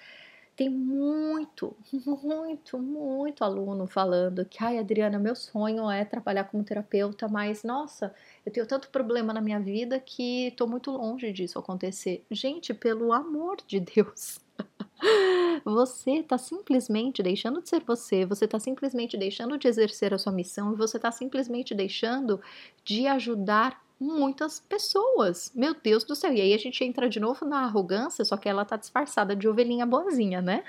Tem 0.56 0.70
muito, 0.70 1.76
muito, 1.92 2.80
muito 2.80 3.44
aluno 3.44 3.86
falando 3.88 4.46
que, 4.46 4.64
ai, 4.64 4.78
Adriana, 4.78 5.20
meu 5.20 5.36
sonho 5.36 5.92
é 5.92 6.06
trabalhar 6.06 6.46
como 6.46 6.64
terapeuta, 6.64 7.28
mas 7.28 7.62
nossa, 7.64 8.16
eu 8.46 8.54
tenho 8.54 8.66
tanto 8.66 8.90
problema 8.90 9.34
na 9.34 9.42
minha 9.42 9.60
vida 9.60 10.00
que 10.00 10.48
estou 10.48 10.66
muito 10.66 10.92
longe 10.92 11.34
disso 11.34 11.60
acontecer. 11.60 12.26
Gente, 12.32 12.74
pelo 12.74 13.12
amor 13.12 13.58
de 13.68 13.82
Deus. 13.82 14.40
Você 15.66 16.20
está 16.20 16.38
simplesmente 16.38 17.22
deixando 17.22 17.62
de 17.62 17.70
ser 17.70 17.84
você, 17.86 18.26
você 18.26 18.46
está 18.46 18.60
simplesmente 18.60 19.18
deixando 19.18 19.58
de 19.58 19.68
exercer 19.68 20.14
a 20.14 20.18
sua 20.18 20.32
missão 20.32 20.74
e 20.74 20.76
você 20.76 20.98
está 20.98 21.12
simplesmente 21.12 21.74
deixando 21.74 22.40
de 22.84 23.08
ajudar 23.08 23.85
muitas 24.00 24.60
pessoas. 24.60 25.52
Meu 25.56 25.74
Deus 25.74 26.04
do 26.04 26.16
céu. 26.16 26.34
E 26.34 26.42
aí 26.42 26.54
a 26.54 26.58
gente 26.58 26.84
entra 26.84 27.10
de 27.10 27.20
novo 27.20 27.46
na 27.46 27.66
arrogância, 27.66 28.26
só 28.26 28.38
que 28.38 28.50
ela 28.50 28.66
tá 28.66 28.78
disfarçada 28.78 29.36
de 29.36 29.48
ovelhinha 29.48 29.86
boazinha, 29.86 30.42
né? 30.42 30.64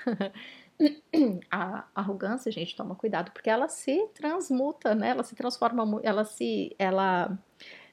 a 1.50 1.84
arrogância, 1.94 2.52
gente, 2.52 2.76
toma 2.76 2.94
cuidado, 2.94 3.30
porque 3.32 3.50
ela 3.50 3.68
se 3.68 4.06
transmuta, 4.14 4.94
né? 4.94 5.10
Ela 5.10 5.22
se 5.22 5.34
transforma, 5.34 6.00
ela 6.02 6.24
se 6.24 6.74
ela 6.78 7.38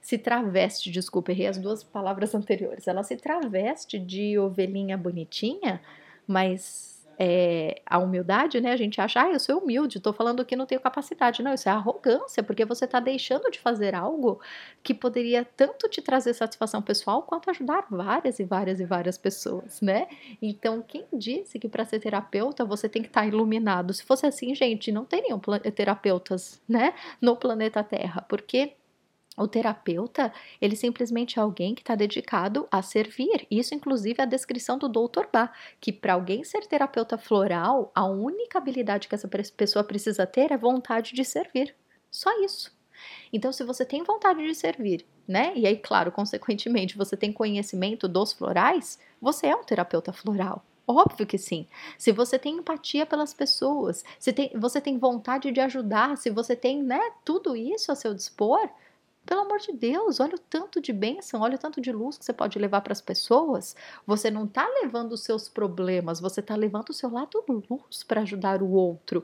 se 0.02 0.18
traveste, 0.18 0.92
desculpa, 0.92 1.32
errei 1.32 1.48
as 1.48 1.58
duas 1.58 1.82
palavras 1.84 2.36
anteriores. 2.36 2.88
Ela 2.88 3.04
se 3.04 3.16
traveste 3.16 3.98
de 3.98 4.38
ovelhinha 4.38 4.98
bonitinha, 4.98 5.82
mas 6.28 6.93
é, 7.18 7.82
a 7.86 7.98
humildade, 7.98 8.60
né? 8.60 8.72
A 8.72 8.78
gente 8.78 9.00
acha, 9.00 9.24
ah, 9.24 9.32
eu 9.32 9.40
sou 9.40 9.60
humilde, 9.60 10.00
tô 10.00 10.14
falando 10.14 10.44
que 10.46 10.56
não 10.56 10.66
tenho 10.66 10.82
capacidade. 10.82 11.44
Não, 11.44 11.54
isso 11.54 11.70
é 11.70 11.72
arrogância, 11.72 12.44
porque 12.44 12.66
você 12.66 12.88
tá 12.88 13.00
deixando 13.00 13.50
de 13.52 13.60
fazer 13.60 13.96
algo 13.96 14.40
que 14.82 14.94
poderia 14.94 15.46
tanto 15.56 15.88
te 15.90 16.02
trazer 16.02 16.34
satisfação 16.34 16.82
pessoal 16.82 17.24
quanto 17.24 17.50
ajudar 17.50 17.86
várias 17.90 18.40
e 18.40 18.44
várias 18.44 18.80
e 18.80 18.86
várias 18.86 19.18
pessoas, 19.18 19.82
né? 19.82 20.08
Então, 20.42 20.82
quem 20.82 21.06
disse 21.14 21.60
que 21.60 21.70
para 21.70 21.86
ser 21.86 22.00
terapeuta 22.00 22.66
você 22.66 22.90
tem 22.90 23.02
que 23.02 23.08
estar 23.08 23.22
tá 23.22 23.28
iluminado? 23.28 23.94
Se 23.94 24.04
fosse 24.04 24.26
assim, 24.26 24.54
gente, 24.56 24.92
não 24.92 25.06
teriam 25.06 25.40
terapeutas, 25.76 26.62
né, 26.68 26.94
no 27.22 27.36
planeta 27.36 27.84
Terra, 27.84 28.26
porque 28.28 28.74
o 29.38 29.48
terapeuta, 29.48 30.32
ele 30.62 30.76
simplesmente 30.76 31.40
é 31.40 31.42
alguém 31.42 31.74
que 31.74 31.82
está 31.82 31.96
dedicado 31.96 32.68
a 32.72 32.82
servir. 32.82 33.48
Isso, 33.50 33.74
inclusive, 33.74 34.20
é 34.20 34.24
a 34.24 34.28
descrição 34.28 34.78
do 34.78 34.88
Dr. 34.88 35.26
Bach, 35.32 35.52
que 35.82 35.92
para 35.92 36.14
alguém 36.14 36.44
ser 36.44 36.68
terapeuta 36.68 37.18
floral, 37.18 37.92
a 37.96 38.06
única 38.06 38.58
habilidade 38.58 39.08
que 39.08 39.16
essa 39.16 39.28
pessoa 39.28 39.84
precisa 39.84 40.28
ter 40.28 40.52
é 40.52 40.58
vontade 40.58 41.14
de 41.14 41.26
servir. 41.26 41.76
Só 42.12 42.30
isso. 42.44 42.72
Então, 43.32 43.52
se 43.52 43.64
você 43.64 43.84
tem 43.84 44.04
vontade 44.04 44.46
de 44.46 44.54
servir, 44.54 45.06
né? 45.28 45.52
E 45.56 45.66
aí, 45.66 45.78
claro, 45.78 46.12
consequentemente, 46.14 46.98
você 46.98 47.18
tem 47.18 47.34
conhecimento 47.34 48.08
dos 48.08 48.34
florais, 48.34 49.00
você 49.20 49.48
é 49.48 49.56
um 49.56 49.64
terapeuta 49.64 50.14
floral 50.14 50.64
Óbvio 50.86 51.26
que 51.26 51.38
sim. 51.38 51.66
Se 51.98 52.12
você 52.12 52.38
tem 52.38 52.58
empatia 52.58 53.06
pelas 53.06 53.34
pessoas, 53.34 54.04
se 54.20 54.34
tem, 54.34 54.52
você 54.54 54.82
tem 54.82 54.98
vontade 54.98 55.52
de 55.52 55.62
ajudar, 55.62 56.18
se 56.18 56.30
você 56.30 56.56
tem 56.56 56.84
né, 56.84 57.00
tudo 57.24 57.56
isso 57.56 57.92
a 57.92 57.96
seu 57.96 58.14
dispor, 58.14 58.70
pelo 59.26 59.42
amor 59.42 59.60
de 59.60 59.72
Deus, 59.72 60.20
olha 60.20 60.36
o 60.36 60.40
tanto 60.40 60.82
de 60.82 60.92
bênção, 60.92 61.42
olha 61.42 61.56
o 61.56 61.60
tanto 61.60 61.80
de 61.80 61.92
luz 61.92 62.18
que 62.18 62.26
você 62.26 62.34
pode 62.34 62.60
levar 62.60 62.82
para 62.82 62.92
as 62.94 63.02
pessoas. 63.02 63.76
Você 64.06 64.30
não 64.30 64.46
está 64.46 64.68
levando 64.82 65.14
os 65.14 65.24
seus 65.24 65.48
problemas, 65.48 66.20
você 66.20 66.42
está 66.42 66.56
levando 66.56 66.90
o 66.90 66.94
seu 66.94 67.10
lado 67.10 67.44
luz 67.48 68.04
para 68.04 68.22
ajudar 68.22 68.62
o 68.62 68.72
outro. 68.72 69.24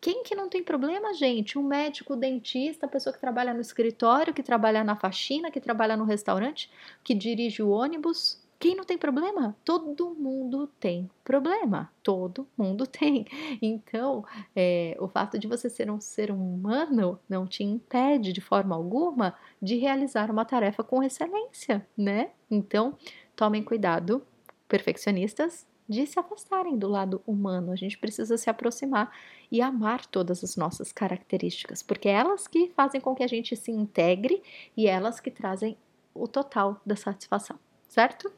Quem 0.00 0.22
que 0.22 0.34
não 0.34 0.50
tem 0.50 0.62
problema, 0.62 1.14
gente? 1.14 1.58
Um 1.58 1.62
médico, 1.62 2.14
um 2.14 2.18
dentista, 2.18 2.84
a 2.86 2.88
pessoa 2.88 3.12
que 3.12 3.20
trabalha 3.20 3.54
no 3.54 3.60
escritório, 3.60 4.34
que 4.34 4.42
trabalha 4.42 4.84
na 4.84 4.96
faxina, 4.96 5.50
que 5.50 5.60
trabalha 5.60 5.96
no 5.96 6.04
restaurante, 6.04 6.70
que 7.02 7.14
dirige 7.14 7.62
o 7.62 7.70
ônibus, 7.70 8.43
quem 8.64 8.74
não 8.74 8.84
tem 8.84 8.96
problema? 8.96 9.54
Todo 9.62 10.14
mundo 10.14 10.66
tem 10.80 11.10
problema. 11.22 11.92
Todo 12.02 12.48
mundo 12.56 12.86
tem. 12.88 13.26
Então, 13.60 14.24
é, 14.56 14.96
o 14.98 15.06
fato 15.06 15.38
de 15.38 15.46
você 15.46 15.68
ser 15.68 15.90
um 15.90 16.00
ser 16.00 16.30
humano 16.30 17.20
não 17.28 17.46
te 17.46 17.62
impede 17.62 18.32
de 18.32 18.40
forma 18.40 18.74
alguma 18.74 19.34
de 19.60 19.76
realizar 19.76 20.30
uma 20.30 20.46
tarefa 20.46 20.82
com 20.82 21.02
excelência, 21.02 21.86
né? 21.94 22.30
Então, 22.50 22.96
tomem 23.36 23.62
cuidado, 23.62 24.26
perfeccionistas, 24.66 25.66
de 25.86 26.06
se 26.06 26.18
afastarem 26.18 26.78
do 26.78 26.88
lado 26.88 27.20
humano. 27.26 27.70
A 27.70 27.76
gente 27.76 27.98
precisa 27.98 28.38
se 28.38 28.48
aproximar 28.48 29.12
e 29.52 29.60
amar 29.60 30.06
todas 30.06 30.42
as 30.42 30.56
nossas 30.56 30.90
características, 30.90 31.82
porque 31.82 32.08
é 32.08 32.12
elas 32.12 32.46
que 32.48 32.72
fazem 32.74 32.98
com 32.98 33.14
que 33.14 33.22
a 33.22 33.28
gente 33.28 33.54
se 33.56 33.70
integre 33.70 34.42
e 34.74 34.86
elas 34.86 35.20
que 35.20 35.30
trazem 35.30 35.76
o 36.14 36.26
total 36.26 36.80
da 36.86 36.96
satisfação, 36.96 37.58
certo? 37.86 38.32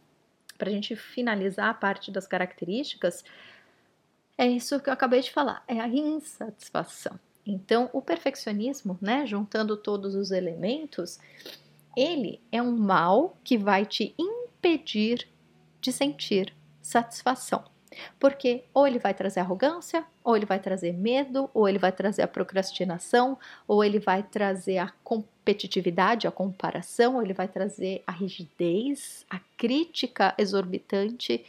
Para 0.56 0.68
a 0.68 0.72
gente 0.72 0.96
finalizar 0.96 1.68
a 1.68 1.74
parte 1.74 2.10
das 2.10 2.26
características, 2.26 3.24
é 4.38 4.46
isso 4.46 4.80
que 4.80 4.88
eu 4.88 4.92
acabei 4.92 5.20
de 5.20 5.30
falar, 5.30 5.64
é 5.66 5.80
a 5.80 5.88
insatisfação. 5.88 7.18
Então, 7.46 7.88
o 7.92 8.02
perfeccionismo, 8.02 8.98
né, 9.00 9.24
juntando 9.24 9.76
todos 9.76 10.14
os 10.14 10.30
elementos, 10.30 11.18
ele 11.96 12.40
é 12.50 12.60
um 12.60 12.76
mal 12.76 13.36
que 13.44 13.56
vai 13.56 13.86
te 13.86 14.14
impedir 14.18 15.28
de 15.80 15.92
sentir 15.92 16.52
satisfação. 16.82 17.64
Porque 18.18 18.64
ou 18.74 18.86
ele 18.86 18.98
vai 18.98 19.14
trazer 19.14 19.40
arrogância, 19.40 20.04
ou 20.22 20.36
ele 20.36 20.44
vai 20.44 20.58
trazer 20.58 20.92
medo, 20.92 21.48
ou 21.54 21.68
ele 21.68 21.78
vai 21.78 21.92
trazer 21.92 22.22
a 22.22 22.28
procrastinação, 22.28 23.38
ou 23.66 23.82
ele 23.82 23.98
vai 23.98 24.22
trazer 24.22 24.78
a 24.78 24.88
competitividade, 25.46 26.26
a 26.26 26.32
comparação, 26.32 27.22
ele 27.22 27.32
vai 27.32 27.46
trazer 27.46 28.02
a 28.04 28.10
rigidez, 28.10 29.24
a 29.30 29.38
crítica 29.56 30.34
exorbitante. 30.36 31.44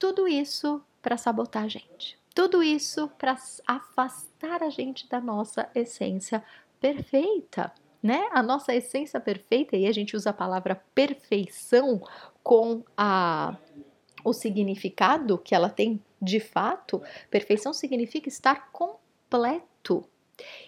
Tudo 0.00 0.26
isso 0.26 0.82
para 1.00 1.16
sabotar 1.16 1.62
a 1.62 1.68
gente. 1.68 2.18
Tudo 2.34 2.60
isso 2.60 3.08
para 3.16 3.36
afastar 3.66 4.64
a 4.64 4.68
gente 4.68 5.08
da 5.08 5.20
nossa 5.20 5.70
essência 5.76 6.42
perfeita, 6.80 7.72
né? 8.02 8.28
A 8.32 8.42
nossa 8.42 8.74
essência 8.74 9.20
perfeita, 9.20 9.76
e 9.76 9.86
a 9.86 9.92
gente 9.92 10.16
usa 10.16 10.30
a 10.30 10.34
palavra 10.34 10.82
perfeição 10.92 12.02
com 12.42 12.82
a 12.96 13.56
o 14.24 14.32
significado 14.32 15.38
que 15.38 15.54
ela 15.54 15.70
tem 15.70 16.02
de 16.20 16.40
fato, 16.40 17.00
perfeição 17.30 17.72
significa 17.72 18.28
estar 18.28 18.72
completo. 18.72 20.04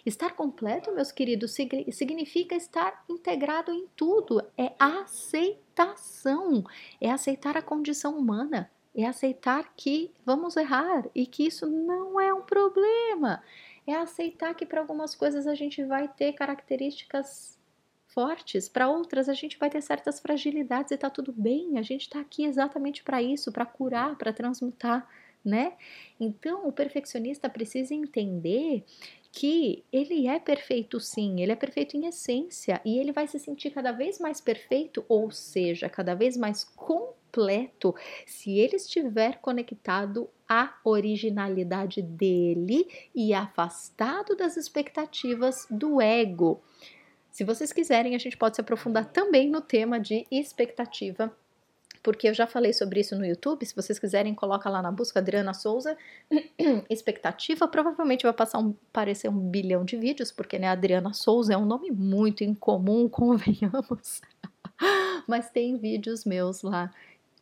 Estar 0.04 0.34
completo, 0.34 0.94
meus 0.94 1.12
queridos, 1.12 1.52
significa 1.52 2.54
estar 2.54 3.04
integrado 3.08 3.72
em 3.72 3.86
tudo. 3.94 4.42
É 4.56 4.72
aceitação, 4.78 6.64
é 7.00 7.10
aceitar 7.10 7.56
a 7.56 7.62
condição 7.62 8.18
humana, 8.18 8.70
é 8.94 9.04
aceitar 9.04 9.74
que 9.76 10.10
vamos 10.24 10.56
errar 10.56 11.04
e 11.14 11.26
que 11.26 11.46
isso 11.46 11.66
não 11.66 12.18
é 12.18 12.32
um 12.32 12.42
problema. 12.42 13.42
É 13.86 13.94
aceitar 13.94 14.54
que 14.54 14.66
para 14.66 14.80
algumas 14.80 15.14
coisas 15.14 15.46
a 15.46 15.54
gente 15.54 15.84
vai 15.84 16.08
ter 16.08 16.32
características 16.32 17.58
fortes, 18.06 18.68
para 18.68 18.88
outras 18.88 19.28
a 19.28 19.34
gente 19.34 19.58
vai 19.58 19.70
ter 19.70 19.82
certas 19.82 20.18
fragilidades 20.18 20.90
e 20.90 20.96
tá 20.96 21.10
tudo 21.10 21.32
bem. 21.32 21.78
A 21.78 21.82
gente 21.82 22.02
está 22.02 22.20
aqui 22.20 22.44
exatamente 22.44 23.02
para 23.02 23.22
isso, 23.22 23.52
para 23.52 23.66
curar, 23.66 24.16
para 24.16 24.32
transmutar 24.32 25.06
né? 25.44 25.72
Então, 26.20 26.66
o 26.66 26.72
perfeccionista 26.72 27.48
precisa 27.48 27.94
entender 27.94 28.84
que 29.32 29.84
ele 29.92 30.26
é 30.26 30.38
perfeito 30.38 30.98
sim, 30.98 31.40
ele 31.40 31.52
é 31.52 31.56
perfeito 31.56 31.96
em 31.96 32.06
essência 32.06 32.80
e 32.84 32.98
ele 32.98 33.12
vai 33.12 33.26
se 33.26 33.38
sentir 33.38 33.70
cada 33.70 33.92
vez 33.92 34.18
mais 34.18 34.40
perfeito, 34.40 35.04
ou 35.08 35.30
seja, 35.30 35.88
cada 35.88 36.14
vez 36.14 36.36
mais 36.36 36.64
completo, 36.64 37.94
se 38.26 38.58
ele 38.58 38.76
estiver 38.76 39.38
conectado 39.40 40.28
à 40.48 40.74
originalidade 40.84 42.00
dele 42.02 42.88
e 43.14 43.34
afastado 43.34 44.34
das 44.34 44.56
expectativas 44.56 45.66
do 45.70 46.00
ego. 46.00 46.62
Se 47.30 47.44
vocês 47.44 47.72
quiserem, 47.72 48.14
a 48.14 48.18
gente 48.18 48.36
pode 48.36 48.56
se 48.56 48.60
aprofundar 48.60 49.12
também 49.12 49.48
no 49.48 49.60
tema 49.60 50.00
de 50.00 50.26
expectativa 50.30 51.32
porque 52.08 52.26
eu 52.26 52.32
já 52.32 52.46
falei 52.46 52.72
sobre 52.72 53.00
isso 53.00 53.14
no 53.18 53.26
YouTube. 53.26 53.66
Se 53.66 53.76
vocês 53.76 53.98
quiserem, 53.98 54.34
coloca 54.34 54.70
lá 54.70 54.80
na 54.80 54.90
busca 54.90 55.18
Adriana 55.18 55.52
Souza. 55.52 55.94
Expectativa, 56.88 57.68
provavelmente 57.68 58.22
vai 58.22 58.32
passar 58.32 58.60
um, 58.60 58.72
parecer 58.90 59.28
um 59.28 59.38
bilhão 59.38 59.84
de 59.84 59.94
vídeos, 59.98 60.32
porque 60.32 60.58
né, 60.58 60.68
Adriana 60.68 61.12
Souza 61.12 61.52
é 61.52 61.56
um 61.58 61.66
nome 61.66 61.90
muito 61.90 62.42
incomum, 62.42 63.06
convenhamos. 63.12 64.22
Mas 65.26 65.50
tem 65.50 65.76
vídeos 65.76 66.24
meus 66.24 66.62
lá. 66.62 66.90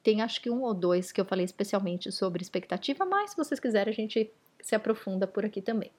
Tem 0.02 0.20
acho 0.20 0.42
que 0.42 0.50
um 0.50 0.62
ou 0.62 0.74
dois 0.74 1.12
que 1.12 1.20
eu 1.20 1.24
falei 1.24 1.44
especialmente 1.44 2.10
sobre 2.10 2.42
expectativa, 2.42 3.06
mas 3.06 3.30
se 3.30 3.36
vocês 3.36 3.60
quiserem, 3.60 3.92
a 3.92 3.94
gente 3.94 4.32
se 4.60 4.74
aprofunda 4.74 5.28
por 5.28 5.44
aqui 5.44 5.62
também. 5.62 5.92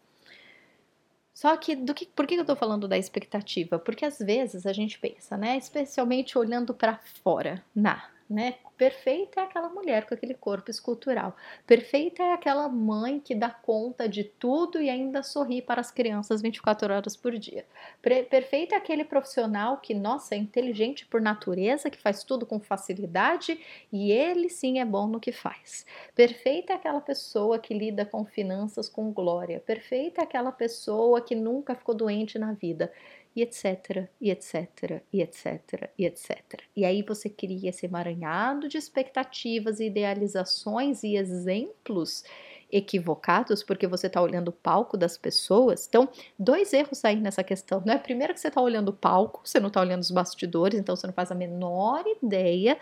Só 1.34 1.56
que, 1.56 1.74
do 1.74 1.94
que 1.94 2.06
por 2.06 2.28
que 2.28 2.36
eu 2.36 2.44
tô 2.44 2.56
falando 2.58 2.86
da 2.86 2.98
expectativa? 2.98 3.80
Porque 3.80 4.04
às 4.04 4.20
vezes 4.20 4.66
a 4.66 4.74
gente 4.74 5.00
pensa, 5.00 5.38
né? 5.38 5.56
Especialmente 5.56 6.38
olhando 6.38 6.74
para 6.74 6.98
fora, 7.24 7.64
na 7.74 8.17
né? 8.30 8.56
Perfeita 8.78 9.42
é 9.42 9.44
aquela 9.44 9.70
mulher 9.70 10.06
com 10.06 10.14
aquele 10.14 10.34
corpo 10.34 10.70
escultural. 10.70 11.36
Perfeita 11.66 12.22
é 12.22 12.34
aquela 12.34 12.68
mãe 12.68 13.20
que 13.20 13.34
dá 13.34 13.50
conta 13.50 14.08
de 14.08 14.24
tudo 14.24 14.80
e 14.80 14.90
ainda 14.90 15.24
sorri 15.24 15.62
para 15.62 15.82
as 15.82 15.90
crianças 15.90 16.42
24 16.42 16.94
horas 16.94 17.16
por 17.16 17.38
dia. 17.38 17.66
Perfeita 18.02 18.76
é 18.76 18.78
aquele 18.78 19.04
profissional 19.04 19.78
que, 19.78 19.94
nossa, 19.94 20.36
é 20.36 20.38
inteligente 20.38 21.06
por 21.06 21.22
natureza, 21.22 21.90
que 21.90 21.98
faz 21.98 22.24
tudo 22.24 22.46
com 22.46 22.60
facilidade 22.60 23.60
e 23.92 24.12
ele 24.12 24.50
sim 24.50 24.80
é 24.80 24.86
bom 24.86 25.08
no 25.08 25.20
que 25.20 25.32
faz. 25.32 25.86
Perfeita 26.14 26.74
é 26.74 26.76
aquela 26.76 27.02
pessoa 27.02 27.58
que 27.58 27.74
lida 27.74 28.06
com 28.06 28.26
finanças 28.26 28.88
com 28.88 29.12
glória. 29.12 29.60
Perfeita 29.60 30.22
é 30.22 30.24
aquela 30.24 30.52
pessoa 30.52 31.22
que 31.22 31.34
nunca 31.34 31.74
ficou 31.74 31.96
doente 31.96 32.38
na 32.38 32.54
vida 32.54 32.92
e 33.38 33.44
etc, 33.44 34.10
e 34.20 34.32
etc, 34.32 35.04
e 35.14 35.22
etc, 35.22 35.92
e 35.96 36.08
etc. 36.08 36.60
E 36.76 36.84
aí 36.84 37.04
você 37.04 37.30
cria 37.30 37.70
esse 37.70 37.86
emaranhado 37.86 38.68
de 38.68 38.80
expectativas, 38.80 39.80
idealizações 39.80 41.04
e 41.04 41.16
exemplos 41.16 42.24
equivocados, 42.72 43.62
porque 43.62 43.86
você 43.86 44.08
está 44.08 44.20
olhando 44.20 44.48
o 44.48 44.52
palco 44.52 44.98
das 44.98 45.20
pessoas. 45.20 45.86
Então, 45.88 46.10
dois 46.38 46.74
erros 46.74 47.06
aí 47.06 47.18
nessa 47.18 47.44
questão, 47.44 47.80
né? 47.86 48.00
Primeiro 48.00 48.34
que 48.34 48.40
você 48.40 48.48
está 48.48 48.60
olhando 48.60 48.90
o 48.90 48.94
palco, 48.94 49.42
você 49.44 49.60
não 49.60 49.68
está 49.68 49.82
olhando 49.82 50.02
os 50.02 50.10
bastidores, 50.10 50.80
então 50.80 50.96
você 50.96 51.06
não 51.06 51.14
faz 51.14 51.32
a 51.32 51.36
menor 51.36 52.04
ideia 52.24 52.76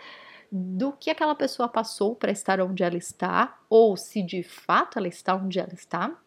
do 0.50 0.90
que 0.90 1.10
aquela 1.10 1.34
pessoa 1.34 1.68
passou 1.68 2.16
para 2.16 2.32
estar 2.32 2.62
onde 2.62 2.82
ela 2.82 2.96
está, 2.96 3.58
ou 3.68 3.94
se 3.94 4.22
de 4.22 4.42
fato 4.42 4.98
ela 4.98 5.06
está 5.08 5.34
onde 5.36 5.58
ela 5.58 5.74
está. 5.74 6.18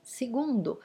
Segundo, 0.00 0.78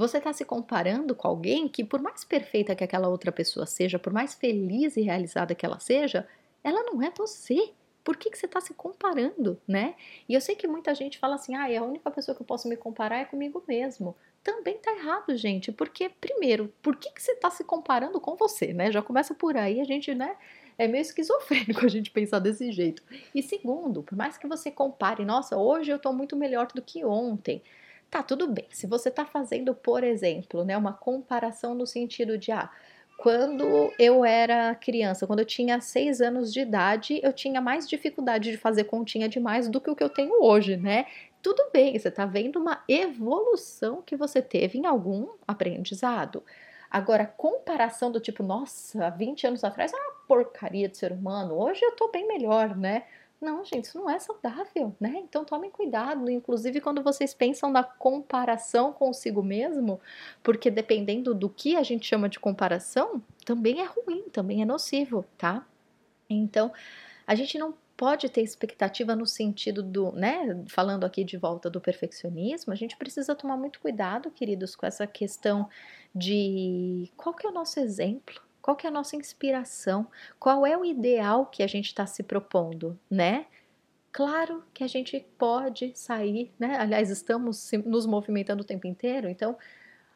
você 0.00 0.16
está 0.16 0.32
se 0.32 0.46
comparando 0.46 1.14
com 1.14 1.28
alguém 1.28 1.68
que, 1.68 1.84
por 1.84 2.00
mais 2.00 2.24
perfeita 2.24 2.74
que 2.74 2.82
aquela 2.82 3.08
outra 3.08 3.30
pessoa 3.30 3.66
seja, 3.66 3.98
por 3.98 4.14
mais 4.14 4.32
feliz 4.32 4.96
e 4.96 5.02
realizada 5.02 5.54
que 5.54 5.66
ela 5.66 5.78
seja, 5.78 6.26
ela 6.64 6.82
não 6.84 7.02
é 7.02 7.12
você. 7.14 7.72
Por 8.02 8.16
que, 8.16 8.30
que 8.30 8.38
você 8.38 8.46
está 8.46 8.62
se 8.62 8.72
comparando, 8.72 9.60
né? 9.68 9.94
E 10.26 10.32
eu 10.32 10.40
sei 10.40 10.56
que 10.56 10.66
muita 10.66 10.94
gente 10.94 11.18
fala 11.18 11.34
assim, 11.34 11.54
ah, 11.54 11.66
a 11.66 11.84
única 11.84 12.10
pessoa 12.10 12.34
que 12.34 12.40
eu 12.40 12.46
posso 12.46 12.66
me 12.66 12.78
comparar 12.78 13.18
é 13.18 13.26
comigo 13.26 13.62
mesmo. 13.68 14.16
Também 14.42 14.78
tá 14.78 14.90
errado, 14.90 15.36
gente, 15.36 15.70
porque, 15.70 16.08
primeiro, 16.08 16.72
por 16.80 16.96
que, 16.96 17.12
que 17.12 17.22
você 17.22 17.32
está 17.32 17.50
se 17.50 17.62
comparando 17.62 18.18
com 18.18 18.36
você, 18.36 18.72
né? 18.72 18.90
Já 18.90 19.02
começa 19.02 19.34
por 19.34 19.54
aí, 19.54 19.82
a 19.82 19.84
gente, 19.84 20.14
né? 20.14 20.34
É 20.78 20.88
meio 20.88 21.02
esquizofrênico 21.02 21.84
a 21.84 21.88
gente 21.88 22.10
pensar 22.10 22.38
desse 22.38 22.72
jeito. 22.72 23.02
E 23.34 23.42
segundo, 23.42 24.02
por 24.02 24.16
mais 24.16 24.38
que 24.38 24.48
você 24.48 24.70
compare, 24.70 25.26
nossa, 25.26 25.58
hoje 25.58 25.90
eu 25.90 25.98
tô 25.98 26.10
muito 26.10 26.34
melhor 26.36 26.68
do 26.68 26.80
que 26.80 27.04
ontem. 27.04 27.62
Tá, 28.10 28.22
tudo 28.22 28.48
bem. 28.48 28.66
Se 28.70 28.86
você 28.86 29.08
está 29.08 29.24
fazendo, 29.24 29.74
por 29.74 30.02
exemplo, 30.02 30.64
né, 30.64 30.76
uma 30.76 30.92
comparação 30.92 31.74
no 31.74 31.86
sentido 31.86 32.36
de, 32.36 32.50
ah, 32.50 32.68
quando 33.16 33.94
eu 33.98 34.24
era 34.24 34.74
criança, 34.74 35.26
quando 35.26 35.40
eu 35.40 35.44
tinha 35.44 35.80
seis 35.80 36.20
anos 36.20 36.52
de 36.52 36.60
idade, 36.60 37.20
eu 37.22 37.32
tinha 37.32 37.60
mais 37.60 37.88
dificuldade 37.88 38.50
de 38.50 38.56
fazer 38.56 38.84
continha 38.84 39.28
demais 39.28 39.68
do 39.68 39.80
que 39.80 39.90
o 39.90 39.94
que 39.94 40.02
eu 40.02 40.08
tenho 40.08 40.42
hoje, 40.42 40.76
né? 40.76 41.06
Tudo 41.42 41.70
bem, 41.72 41.96
você 41.98 42.08
está 42.08 42.26
vendo 42.26 42.58
uma 42.58 42.82
evolução 42.88 44.02
que 44.02 44.16
você 44.16 44.42
teve 44.42 44.78
em 44.78 44.86
algum 44.86 45.28
aprendizado. 45.46 46.42
Agora, 46.90 47.26
comparação 47.26 48.10
do 48.10 48.18
tipo, 48.18 48.42
nossa, 48.42 49.10
20 49.10 49.46
anos 49.46 49.62
atrás 49.62 49.92
era 49.92 50.02
uma 50.02 50.14
porcaria 50.26 50.88
de 50.88 50.96
ser 50.96 51.12
humano, 51.12 51.54
hoje 51.54 51.80
eu 51.84 51.92
tô 51.92 52.08
bem 52.10 52.26
melhor, 52.26 52.76
né? 52.76 53.04
Não, 53.40 53.64
gente, 53.64 53.84
isso 53.84 53.98
não 53.98 54.10
é 54.10 54.18
saudável, 54.18 54.94
né? 55.00 55.14
Então 55.16 55.44
tomem 55.46 55.70
cuidado, 55.70 56.28
inclusive 56.30 56.78
quando 56.80 57.02
vocês 57.02 57.32
pensam 57.32 57.70
na 57.72 57.82
comparação 57.82 58.92
consigo 58.92 59.42
mesmo, 59.42 59.98
porque 60.42 60.70
dependendo 60.70 61.34
do 61.34 61.48
que 61.48 61.74
a 61.74 61.82
gente 61.82 62.06
chama 62.06 62.28
de 62.28 62.38
comparação, 62.38 63.22
também 63.46 63.80
é 63.80 63.84
ruim, 63.86 64.28
também 64.30 64.60
é 64.60 64.66
nocivo, 64.66 65.24
tá? 65.38 65.66
Então, 66.28 66.70
a 67.26 67.34
gente 67.34 67.58
não 67.58 67.74
pode 67.96 68.28
ter 68.28 68.42
expectativa 68.42 69.16
no 69.16 69.26
sentido 69.26 69.82
do, 69.82 70.12
né, 70.12 70.64
falando 70.68 71.04
aqui 71.04 71.24
de 71.24 71.36
volta 71.36 71.68
do 71.68 71.80
perfeccionismo, 71.80 72.72
a 72.72 72.76
gente 72.76 72.96
precisa 72.96 73.34
tomar 73.34 73.56
muito 73.56 73.80
cuidado, 73.80 74.30
queridos, 74.30 74.74
com 74.76 74.86
essa 74.86 75.06
questão 75.06 75.68
de 76.14 77.10
qual 77.16 77.34
que 77.34 77.46
é 77.46 77.50
o 77.50 77.52
nosso 77.52 77.78
exemplo, 77.80 78.40
qual 78.62 78.76
que 78.76 78.86
é 78.86 78.90
a 78.90 78.92
nossa 78.92 79.16
inspiração? 79.16 80.06
Qual 80.38 80.66
é 80.66 80.76
o 80.76 80.84
ideal 80.84 81.46
que 81.46 81.62
a 81.62 81.66
gente 81.66 81.86
está 81.86 82.06
se 82.06 82.22
propondo, 82.22 82.98
né? 83.10 83.46
Claro 84.12 84.64
que 84.74 84.82
a 84.82 84.88
gente 84.88 85.24
pode 85.38 85.92
sair, 85.94 86.52
né? 86.58 86.76
Aliás, 86.78 87.10
estamos 87.10 87.70
nos 87.84 88.06
movimentando 88.06 88.62
o 88.62 88.66
tempo 88.66 88.86
inteiro, 88.86 89.28
então 89.28 89.56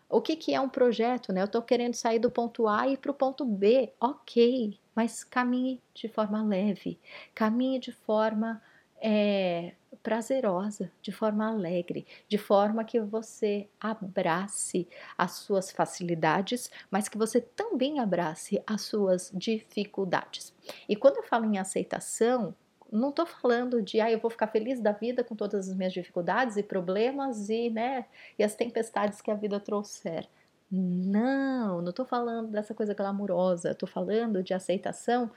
o 0.08 0.20
que, 0.20 0.36
que 0.36 0.54
é 0.54 0.60
um 0.60 0.68
projeto, 0.68 1.32
né? 1.32 1.40
Eu 1.40 1.46
estou 1.46 1.62
querendo 1.62 1.94
sair 1.94 2.18
do 2.18 2.30
ponto 2.30 2.68
A 2.68 2.88
e 2.88 2.96
para 2.96 3.10
o 3.10 3.14
ponto 3.14 3.44
B, 3.44 3.92
ok, 4.00 4.78
mas 4.94 5.24
caminhe 5.24 5.80
de 5.94 6.08
forma 6.08 6.42
leve, 6.42 6.98
caminhe 7.34 7.78
de 7.78 7.92
forma 7.92 8.62
é, 9.00 9.74
prazerosa, 10.04 10.92
de 11.00 11.10
forma 11.10 11.48
alegre, 11.48 12.06
de 12.28 12.36
forma 12.36 12.84
que 12.84 13.00
você 13.00 13.66
abrace 13.80 14.86
as 15.16 15.32
suas 15.32 15.70
facilidades, 15.70 16.70
mas 16.90 17.08
que 17.08 17.16
você 17.16 17.40
também 17.40 17.98
abrace 17.98 18.62
as 18.66 18.82
suas 18.82 19.32
dificuldades. 19.34 20.54
E 20.86 20.94
quando 20.94 21.16
eu 21.16 21.22
falo 21.22 21.46
em 21.46 21.58
aceitação, 21.58 22.54
não 22.92 23.08
estou 23.08 23.24
falando 23.24 23.80
de 23.80 23.98
ah, 23.98 24.12
eu 24.12 24.20
vou 24.20 24.30
ficar 24.30 24.48
feliz 24.48 24.78
da 24.78 24.92
vida 24.92 25.24
com 25.24 25.34
todas 25.34 25.70
as 25.70 25.74
minhas 25.74 25.92
dificuldades 25.92 26.58
e 26.58 26.62
problemas 26.62 27.48
e, 27.48 27.70
né, 27.70 28.04
e 28.38 28.44
as 28.44 28.54
tempestades 28.54 29.22
que 29.22 29.30
a 29.30 29.34
vida 29.34 29.58
trouxer. 29.58 30.28
Não, 30.70 31.80
não 31.80 31.90
estou 31.90 32.04
falando 32.04 32.50
dessa 32.50 32.74
coisa 32.74 32.92
glamurosa, 32.92 33.70
estou 33.70 33.88
falando 33.88 34.42
de 34.42 34.52
aceitação 34.52 35.30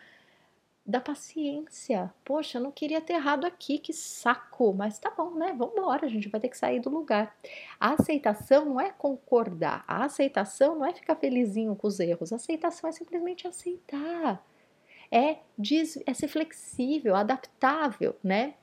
da 0.87 1.01
paciência. 1.01 2.13
Poxa, 2.23 2.57
eu 2.57 2.63
não 2.63 2.71
queria 2.71 3.01
ter 3.01 3.13
errado 3.13 3.45
aqui, 3.45 3.77
que 3.77 3.91
saco, 3.91 4.73
mas 4.73 4.97
tá 4.97 5.11
bom, 5.11 5.31
né? 5.31 5.53
Vamos 5.57 5.75
embora, 5.75 6.05
a 6.05 6.09
gente 6.09 6.29
vai 6.29 6.39
ter 6.39 6.47
que 6.47 6.57
sair 6.57 6.79
do 6.79 6.89
lugar. 6.89 7.35
A 7.77 7.91
aceitação 7.91 8.65
não 8.65 8.79
é 8.79 8.89
concordar, 8.91 9.83
a 9.85 10.05
aceitação 10.05 10.79
não 10.79 10.85
é 10.85 10.93
ficar 10.93 11.15
felizinho 11.17 11.75
com 11.75 11.87
os 11.87 11.99
erros, 11.99 12.31
a 12.31 12.37
aceitação 12.37 12.89
é 12.89 12.93
simplesmente 12.93 13.45
aceitar. 13.45 14.41
É, 15.11 15.39
diz, 15.59 16.01
é 16.05 16.13
ser 16.13 16.29
flexível, 16.29 17.15
adaptável, 17.15 18.15
né? 18.23 18.53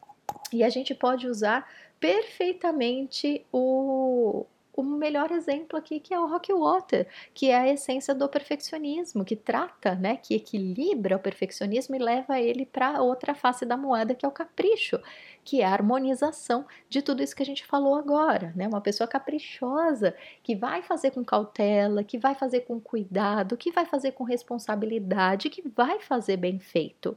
E 0.50 0.64
a 0.64 0.70
gente 0.70 0.94
pode 0.94 1.26
usar 1.26 1.68
perfeitamente 2.00 3.44
o, 3.52 4.46
o 4.76 4.82
melhor 4.82 5.30
exemplo 5.30 5.78
aqui 5.78 6.00
que 6.00 6.12
é 6.12 6.18
o 6.18 6.26
Rock 6.26 6.52
Water, 6.52 7.06
que 7.32 7.50
é 7.50 7.56
a 7.56 7.68
essência 7.68 8.14
do 8.14 8.28
perfeccionismo, 8.28 9.24
que 9.24 9.36
trata, 9.36 9.94
né, 9.94 10.16
que 10.16 10.34
equilibra 10.34 11.16
o 11.16 11.20
perfeccionismo 11.20 11.94
e 11.94 11.98
leva 11.98 12.40
ele 12.40 12.66
para 12.66 13.00
outra 13.02 13.34
face 13.34 13.64
da 13.64 13.76
moeda, 13.76 14.14
que 14.14 14.24
é 14.24 14.28
o 14.28 14.32
capricho, 14.32 14.98
que 15.44 15.60
é 15.60 15.64
a 15.64 15.72
harmonização 15.72 16.66
de 16.88 17.02
tudo 17.02 17.22
isso 17.22 17.36
que 17.36 17.42
a 17.42 17.46
gente 17.46 17.64
falou 17.66 17.94
agora, 17.94 18.52
né? 18.56 18.66
Uma 18.66 18.80
pessoa 18.80 19.06
caprichosa, 19.06 20.14
que 20.42 20.56
vai 20.56 20.82
fazer 20.82 21.10
com 21.10 21.24
cautela, 21.24 22.02
que 22.02 22.18
vai 22.18 22.34
fazer 22.34 22.60
com 22.60 22.80
cuidado, 22.80 23.56
que 23.56 23.70
vai 23.70 23.84
fazer 23.84 24.12
com 24.12 24.24
responsabilidade, 24.24 25.50
que 25.50 25.62
vai 25.68 26.00
fazer 26.00 26.36
bem 26.36 26.58
feito. 26.58 27.16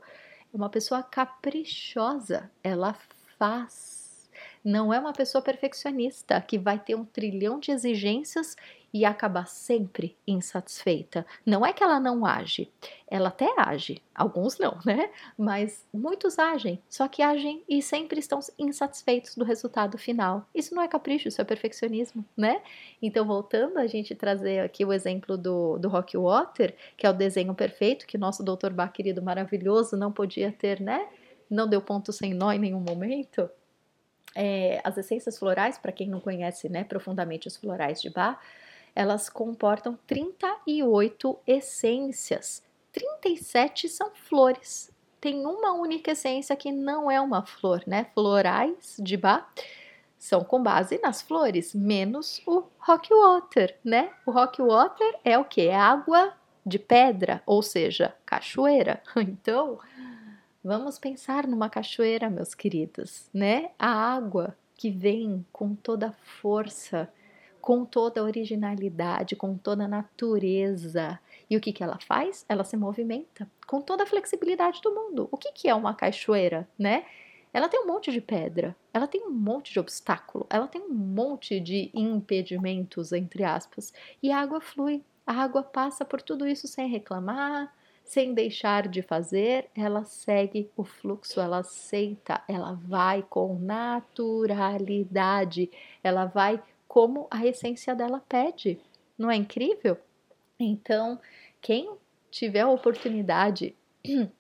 Uma 0.54 0.70
pessoa 0.70 1.02
caprichosa, 1.02 2.52
ela 2.64 2.94
faz 3.38 3.97
não 4.68 4.94
é 4.94 5.00
uma 5.00 5.14
pessoa 5.14 5.42
perfeccionista 5.42 6.42
que 6.42 6.60
vai 6.60 6.78
ter 6.78 6.94
um 6.94 7.06
trilhão 7.06 7.58
de 7.58 7.72
exigências 7.72 8.54
e 8.94 9.06
acabar 9.06 9.48
sempre 9.48 10.18
insatisfeita. 10.28 11.26
Não 11.46 11.66
é 11.66 11.72
que 11.72 11.82
ela 11.82 12.02
não 12.02 12.26
age, 12.26 12.70
ela 13.10 13.30
até 13.30 13.48
age, 13.58 14.02
alguns 14.14 14.58
não, 14.60 14.78
né? 14.86 15.10
Mas 15.38 15.88
muitos 15.94 16.38
agem, 16.38 16.82
só 16.90 17.08
que 17.08 17.22
agem 17.22 17.64
e 17.70 17.82
sempre 17.82 18.20
estão 18.20 18.40
insatisfeitos 18.60 19.36
do 19.36 19.46
resultado 19.46 19.98
final. 19.98 20.46
Isso 20.54 20.76
não 20.76 20.84
é 20.84 20.88
capricho, 20.90 21.30
isso 21.30 21.40
é 21.40 21.46
perfeccionismo, 21.46 22.26
né? 22.36 22.62
Então, 23.02 23.26
voltando 23.26 23.78
a 23.78 23.88
gente 23.88 24.14
trazer 24.16 24.60
aqui 24.60 24.84
o 24.84 24.92
exemplo 24.92 25.38
do, 25.38 25.78
do 25.78 25.88
Rock 25.88 26.18
Water, 26.18 26.76
que 26.98 27.08
é 27.08 27.10
o 27.10 27.14
desenho 27.14 27.56
perfeito 27.56 28.06
que 28.06 28.18
nosso 28.18 28.44
Dr. 28.44 28.74
Bach, 28.74 28.92
querido 28.92 29.22
maravilhoso, 29.22 29.96
não 29.96 30.12
podia 30.12 30.52
ter, 30.52 30.82
né? 30.82 31.08
Não 31.50 31.70
deu 31.70 31.82
ponto 31.82 32.12
sem 32.12 32.34
nó 32.34 32.52
em 32.52 32.60
nenhum 32.60 32.82
momento 32.82 33.50
é, 34.38 34.80
as 34.84 34.96
essências 34.98 35.40
florais, 35.40 35.80
para 35.80 35.92
quem 35.92 36.08
não 36.08 36.20
conhece 36.20 36.70
né, 36.70 36.84
profundamente 36.84 37.48
os 37.48 37.58
florais 37.58 38.00
de 38.00 38.12
Bach, 38.12 38.40
elas 38.96 39.30
comportam 39.30 39.98
38 40.06 41.40
essências. 41.48 42.64
37 42.92 43.90
são 43.90 44.12
flores. 44.14 44.92
Tem 45.20 45.44
uma 45.44 45.74
única 45.74 46.12
essência 46.12 46.56
que 46.56 46.72
não 46.72 47.10
é 47.10 47.20
uma 47.20 47.44
flor, 47.44 47.82
né? 47.88 48.06
Florais 48.14 48.98
de 49.00 49.18
Bach 49.18 49.48
são 50.20 50.44
com 50.44 50.62
base 50.62 51.00
nas 51.02 51.22
flores, 51.22 51.74
menos 51.74 52.42
o 52.46 52.64
rock 52.80 53.10
water, 53.12 53.76
né? 53.84 54.12
O 54.26 54.32
rock 54.32 54.62
water 54.62 55.20
é 55.24 55.38
o 55.38 55.46
que? 55.46 55.62
É 55.62 55.76
água 55.76 56.34
de 56.64 56.78
pedra, 56.78 57.42
ou 57.46 57.64
seja, 57.64 58.14
cachoeira. 58.26 59.02
Então, 59.18 59.80
Vamos 60.68 61.00
pensar 61.00 61.48
numa 61.48 61.70
cachoeira, 61.70 62.30
meus 62.30 62.54
queridos, 62.54 63.30
né? 63.34 63.72
A 63.80 63.90
água 63.90 64.54
que 64.76 64.92
vem 64.92 65.46
com 65.50 65.74
toda 65.74 66.10
a 66.10 66.12
força, 66.12 67.10
com 67.62 67.86
toda 67.86 68.20
a 68.20 68.24
originalidade, 68.26 69.38
com 69.38 69.58
toda 69.58 69.86
a 69.86 69.88
natureza. 69.88 71.18
E 71.50 71.56
o 71.56 71.62
que, 71.62 71.72
que 71.72 71.82
ela 71.82 71.98
faz? 72.06 72.46
Ela 72.50 72.66
se 72.66 72.76
movimenta 72.76 73.50
com 73.66 73.80
toda 73.80 74.04
a 74.04 74.06
flexibilidade 74.06 74.82
do 74.82 74.94
mundo. 74.94 75.30
O 75.32 75.38
que, 75.38 75.54
que 75.54 75.70
é 75.70 75.74
uma 75.74 75.94
cachoeira, 75.94 76.68
né? 76.78 77.06
Ela 77.54 77.70
tem 77.70 77.80
um 77.80 77.88
monte 77.88 78.12
de 78.12 78.20
pedra, 78.20 78.76
ela 78.94 79.08
tem 79.08 79.26
um 79.26 79.32
monte 79.32 79.72
de 79.72 79.80
obstáculo, 79.80 80.46
ela 80.50 80.68
tem 80.68 80.82
um 80.82 80.94
monte 80.94 81.62
de 81.62 81.90
impedimentos, 81.94 83.14
entre 83.14 83.46
aspas, 83.46 83.94
e 84.22 84.34
a 84.34 84.42
água 84.42 84.60
flui. 84.60 85.02
A 85.26 85.32
água 85.32 85.64
passa 85.64 86.04
por 86.04 86.22
tudo 86.22 86.46
isso 86.46 86.68
sem 86.68 86.90
reclamar, 86.90 87.74
sem 88.08 88.34
deixar 88.34 88.88
de 88.88 89.02
fazer, 89.02 89.70
ela 89.76 90.04
segue 90.04 90.70
o 90.76 90.84
fluxo, 90.84 91.40
ela 91.40 91.60
aceita, 91.60 92.42
ela 92.48 92.74
vai 92.74 93.22
com 93.22 93.60
naturalidade, 93.60 95.70
ela 96.04 96.26
vai 96.26 96.62
como 96.88 97.28
a 97.30 97.46
essência 97.46 97.94
dela 97.94 98.24
pede. 98.28 98.80
Não 99.18 99.30
é 99.30 99.36
incrível? 99.36 99.98
Então, 100.60 101.20
quem 101.62 101.92
tiver 102.32 102.62
a 102.62 102.70
oportunidade 102.70 103.76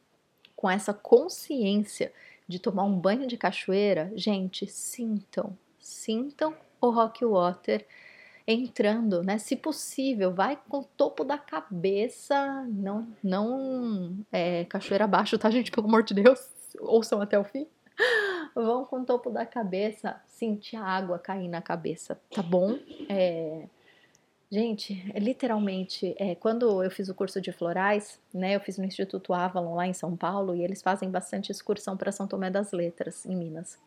com 0.55 0.69
essa 0.69 0.93
consciência 0.93 2.11
de 2.47 2.59
tomar 2.59 2.83
um 2.83 2.97
banho 2.97 3.27
de 3.27 3.37
cachoeira, 3.37 4.11
gente, 4.15 4.65
sintam, 4.67 5.57
sintam 5.79 6.55
o 6.79 6.89
rock 6.89 7.25
water 7.25 7.85
entrando, 8.47 9.21
né? 9.21 9.37
Se 9.37 9.57
possível, 9.57 10.33
vai 10.33 10.57
com 10.69 10.79
o 10.79 10.83
topo 10.83 11.25
da 11.25 11.37
cabeça, 11.37 12.65
não, 12.69 13.05
não 13.21 14.17
é, 14.31 14.63
cachoeira 14.65 15.03
abaixo, 15.03 15.37
tá, 15.37 15.51
gente? 15.51 15.69
Pelo 15.69 15.87
amor 15.87 16.03
de 16.03 16.13
Deus, 16.13 16.39
ouçam 16.79 17.21
até 17.21 17.37
o 17.37 17.43
fim. 17.43 17.67
Vão 18.55 18.85
com 18.85 19.01
o 19.01 19.05
topo 19.05 19.29
da 19.29 19.45
cabeça 19.45 20.21
sentir 20.27 20.77
a 20.77 20.83
água 20.83 21.19
cair 21.19 21.49
na 21.49 21.61
cabeça, 21.61 22.19
tá 22.33 22.41
bom? 22.41 22.79
É, 23.09 23.67
gente, 24.49 25.11
é, 25.13 25.19
literalmente, 25.19 26.15
é, 26.17 26.33
quando 26.35 26.81
eu 26.83 26.89
fiz 26.89 27.09
o 27.09 27.15
curso 27.15 27.41
de 27.41 27.51
florais, 27.51 28.19
né? 28.33 28.55
Eu 28.55 28.61
fiz 28.61 28.77
no 28.77 28.85
Instituto 28.85 29.33
Avalon 29.33 29.75
lá 29.75 29.87
em 29.87 29.93
São 29.93 30.15
Paulo 30.15 30.55
e 30.55 30.63
eles 30.63 30.81
fazem 30.81 31.09
bastante 31.09 31.51
excursão 31.51 31.97
para 31.97 32.11
São 32.11 32.27
Tomé 32.27 32.49
das 32.49 32.71
Letras, 32.71 33.25
em 33.25 33.35
Minas. 33.35 33.77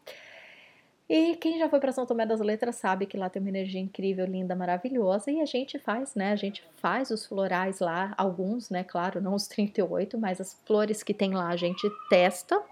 E 1.11 1.35
quem 1.35 1.59
já 1.59 1.68
foi 1.68 1.81
para 1.81 1.90
São 1.90 2.07
Tomé 2.07 2.25
das 2.25 2.38
Letras 2.38 2.77
sabe 2.77 3.05
que 3.05 3.16
lá 3.16 3.29
tem 3.29 3.42
uma 3.42 3.49
energia 3.49 3.81
incrível, 3.81 4.25
linda, 4.25 4.55
maravilhosa, 4.55 5.29
e 5.29 5.40
a 5.40 5.44
gente 5.44 5.77
faz, 5.77 6.14
né? 6.14 6.31
A 6.31 6.37
gente 6.37 6.62
faz 6.77 7.11
os 7.11 7.27
florais 7.27 7.81
lá, 7.81 8.14
alguns, 8.16 8.70
né? 8.70 8.85
Claro, 8.85 9.20
não 9.20 9.35
os 9.35 9.49
38, 9.49 10.16
mas 10.16 10.40
as 10.40 10.55
flores 10.64 11.03
que 11.03 11.12
tem 11.12 11.35
lá 11.35 11.49
a 11.49 11.57
gente 11.57 11.90
testa. 12.09 12.62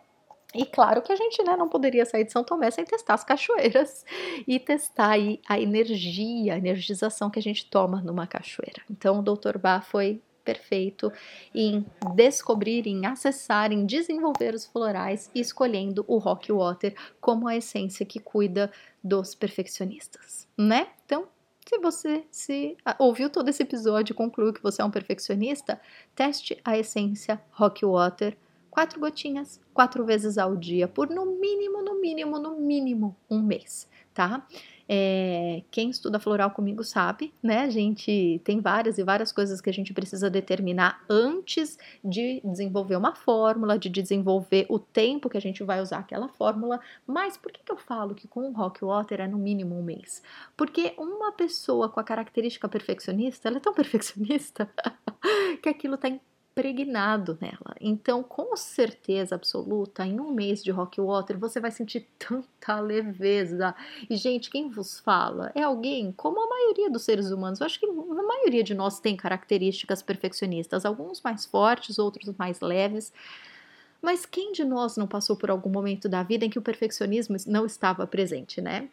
E 0.55 0.64
claro 0.64 1.03
que 1.03 1.11
a 1.11 1.16
gente 1.16 1.42
né, 1.42 1.57
não 1.57 1.68
poderia 1.68 2.07
sair 2.07 2.22
de 2.22 2.31
São 2.31 2.44
Tomé 2.44 2.70
sem 2.70 2.85
testar 2.85 3.14
as 3.14 3.24
cachoeiras 3.24 4.07
e 4.46 4.61
testar 4.61 5.11
aí 5.11 5.40
a 5.48 5.59
energia, 5.59 6.55
a 6.55 6.59
energização 6.59 7.29
que 7.29 7.40
a 7.40 7.42
gente 7.42 7.68
toma 7.68 8.01
numa 8.03 8.24
cachoeira. 8.29 8.83
Então 8.88 9.18
o 9.18 9.22
Dr. 9.22 9.59
Bá 9.59 9.81
foi 9.81 10.22
perfeito 10.48 11.12
em 11.54 11.84
descobrir, 12.14 12.87
em 12.87 13.04
acessar, 13.04 13.70
em 13.70 13.84
desenvolver 13.84 14.54
os 14.54 14.64
florais, 14.64 15.30
escolhendo 15.34 16.06
o 16.08 16.16
Rock 16.16 16.50
Water 16.50 16.94
como 17.20 17.46
a 17.46 17.54
essência 17.54 18.06
que 18.06 18.18
cuida 18.18 18.72
dos 19.04 19.34
perfeccionistas, 19.34 20.48
né? 20.56 20.88
Então, 21.04 21.28
se 21.68 21.78
você 21.78 22.24
se 22.30 22.78
ah, 22.82 22.96
ouviu 22.99 23.28
todo 23.28 23.51
esse 23.51 23.62
episódio 23.62 24.14
e 24.14 24.16
concluiu 24.16 24.55
que 24.55 24.62
você 24.62 24.80
é 24.80 24.84
um 24.84 24.90
perfeccionista, 24.90 25.78
teste 26.16 26.59
a 26.64 26.78
essência 26.78 27.38
Rock 27.51 27.84
Water 27.84 28.34
quatro 28.70 28.99
gotinhas, 28.99 29.61
quatro 29.74 30.03
vezes 30.05 30.38
ao 30.38 30.57
dia, 30.57 30.88
por 30.88 31.11
no 31.11 31.26
mínimo, 31.26 31.82
no 31.82 32.01
mínimo, 32.01 32.38
no 32.38 32.59
mínimo 32.59 33.14
um 33.28 33.42
mês, 33.42 33.86
tá? 34.14 34.46
É, 34.89 35.62
quem 35.70 35.91
estuda 35.91 36.18
floral 36.18 36.51
comigo 36.51 36.82
sabe, 36.82 37.34
né? 37.43 37.61
A 37.61 37.70
gente 37.70 38.41
tem 38.43 38.61
várias 38.61 38.97
e 38.97 39.05
várias 39.05 39.30
coisas 39.30 39.61
que 39.61 39.68
a 39.68 39.72
gente 39.72 39.93
precisa 39.93 40.30
determinar 40.30 41.05
antes 41.11 41.78
de 42.03 42.41
desenvolver 42.43 42.97
uma 42.97 43.14
fórmula, 43.14 43.78
de 43.78 43.91
desenvolver 43.91 44.64
o 44.70 44.78
tempo 44.78 45.28
que 45.28 45.36
a 45.36 45.41
gente 45.41 45.62
vai 45.62 45.82
usar 45.82 45.99
aquela 45.99 46.28
fórmula. 46.28 46.80
Mas 47.07 47.36
por 47.36 47.53
que, 47.53 47.62
que 47.62 47.70
eu 47.70 47.76
falo 47.76 48.14
que 48.14 48.26
com 48.26 48.49
o 48.49 48.53
Rock 48.53 48.84
Water 48.84 49.20
é 49.20 49.28
no 49.28 49.36
mínimo 49.36 49.78
um 49.78 49.82
mês? 49.82 50.22
Porque 50.57 50.95
uma 50.97 51.32
pessoa 51.32 51.89
com 51.91 52.01
a 52.01 52.05
característica 52.05 52.68
perfeccionista, 52.68 53.49
ela 53.49 53.59
é 53.59 53.61
tão 53.61 53.74
perfeccionista 53.74 54.70
que 55.62 55.68
aquilo 55.68 55.97
está 55.97 56.09
impregnado 56.59 57.38
nela. 57.40 57.76
Então, 57.80 58.22
com 58.22 58.56
certeza 58.56 59.36
absoluta, 59.36 60.04
em 60.04 60.18
um 60.18 60.32
mês 60.32 60.62
de 60.62 60.70
Rock 60.72 61.00
Water, 61.00 61.38
você 61.38 61.61
vai 61.61 61.70
sentir 61.70 62.06
tanta 62.18 62.80
leveza. 62.80 63.74
E, 64.11 64.16
gente, 64.16 64.50
quem 64.50 64.68
vos 64.68 64.98
fala 64.98 65.52
é 65.54 65.62
alguém 65.62 66.12
como 66.12 66.42
a 66.42 66.48
maioria 66.48 66.90
dos 66.90 67.02
seres 67.02 67.30
humanos. 67.30 67.61
Eu 67.61 67.66
acho 67.66 67.78
que 67.78 67.86
a 67.86 68.22
maioria 68.22 68.64
de 68.64 68.74
nós 68.74 68.98
tem 68.98 69.16
características 69.16 70.02
perfeccionistas, 70.02 70.84
alguns 70.84 71.22
mais 71.22 71.46
fortes, 71.46 71.98
outros 71.98 72.34
mais 72.36 72.61
leves. 72.61 73.12
Mas 74.02 74.26
quem 74.26 74.52
de 74.52 74.64
nós 74.64 74.96
não 74.96 75.06
passou 75.06 75.36
por 75.36 75.50
algum 75.50 75.70
momento 75.70 76.09
da 76.09 76.22
vida 76.22 76.44
em 76.44 76.50
que 76.50 76.59
o 76.59 76.62
perfeccionismo 76.62 77.36
não 77.46 77.66
estava 77.66 78.06
presente, 78.06 78.61
né? 78.61 78.88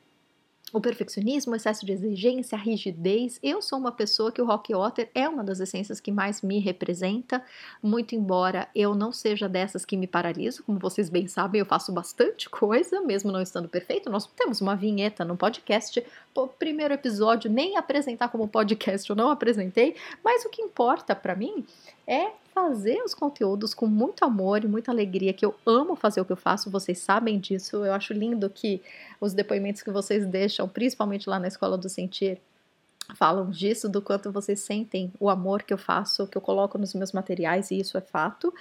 O 0.74 0.82
perfeccionismo, 0.82 1.54
o 1.54 1.56
excesso 1.56 1.86
de 1.86 1.94
exigência, 1.94 2.58
a 2.58 2.62
rigidez. 2.62 3.40
Eu 3.42 3.62
sou 3.62 3.80
uma 3.80 3.92
pessoa 3.92 4.32
que 4.32 4.42
o 4.42 4.46
Rock 4.46 4.74
Water 4.74 5.10
é 5.14 5.28
uma 5.30 5.44
das 5.44 5.60
essências 5.60 6.00
que 6.00 6.12
mais 6.12 6.42
me 6.42 6.60
representa, 6.60 7.44
muito 7.82 8.16
embora 8.16 8.68
eu 8.76 8.96
não 8.96 9.12
seja 9.12 9.48
dessas 9.48 9.86
que 9.86 9.96
me 9.96 10.08
paraliso, 10.08 10.64
como 10.64 10.80
vocês 10.80 11.10
bem 11.10 11.28
sabem, 11.28 11.60
eu 11.60 11.66
faço 11.66 11.92
bastante 11.92 12.50
coisa, 12.50 13.00
mesmo 13.02 13.32
não 13.32 13.42
estando 13.42 13.70
perfeito. 13.70 14.10
Nós 14.10 14.26
temos 14.28 14.60
uma 14.60 14.76
vinheta 14.76 15.24
no 15.24 15.38
podcast, 15.38 16.04
o 16.34 16.48
primeiro 16.48 16.94
episódio 16.94 17.50
nem 17.50 17.78
apresentar 17.78 18.30
como 18.30 18.48
podcast 18.48 19.10
eu 19.10 19.16
não 19.16 19.30
apresentei, 19.30 19.96
mas 20.24 20.44
o 20.46 20.50
que 20.50 20.62
importa 20.62 21.16
para 21.16 21.36
mim 21.36 21.66
é 22.08 22.32
fazer 22.56 23.04
os 23.04 23.14
conteúdos 23.14 23.74
com 23.74 23.86
muito 23.86 24.24
amor 24.24 24.64
e 24.64 24.68
muita 24.68 24.90
alegria, 24.90 25.34
que 25.34 25.46
eu 25.46 25.54
amo 25.66 25.94
fazer 25.94 26.22
o 26.22 26.26
que 26.26 26.32
eu 26.32 26.38
faço, 26.38 26.72
vocês 26.72 27.00
sabem 27.00 27.38
disso. 27.38 27.84
Eu 27.84 27.92
acho 27.92 28.14
lindo 28.14 28.50
que 28.50 28.82
os 29.20 29.34
depoimentos 29.34 29.84
que 29.84 29.92
vocês 29.92 30.26
deixam, 30.26 30.66
principalmente 30.70 31.30
lá 31.30 31.38
na 31.38 31.50
Escola 31.50 31.78
do 31.78 31.90
Sentir, 31.90 32.40
falam 33.14 33.50
disso, 33.52 33.90
do 33.90 34.02
quanto 34.02 34.32
vocês 34.32 34.62
sentem 34.62 35.12
o 35.20 35.30
amor 35.30 35.64
que 35.64 35.74
eu 35.74 35.78
faço, 35.78 36.26
que 36.28 36.38
eu 36.38 36.42
coloco 36.42 36.78
nos 36.78 36.94
meus 36.94 37.12
materiais, 37.12 37.72
e 37.72 37.78
isso 37.78 37.98
é 37.98 38.02
fato. 38.02 38.54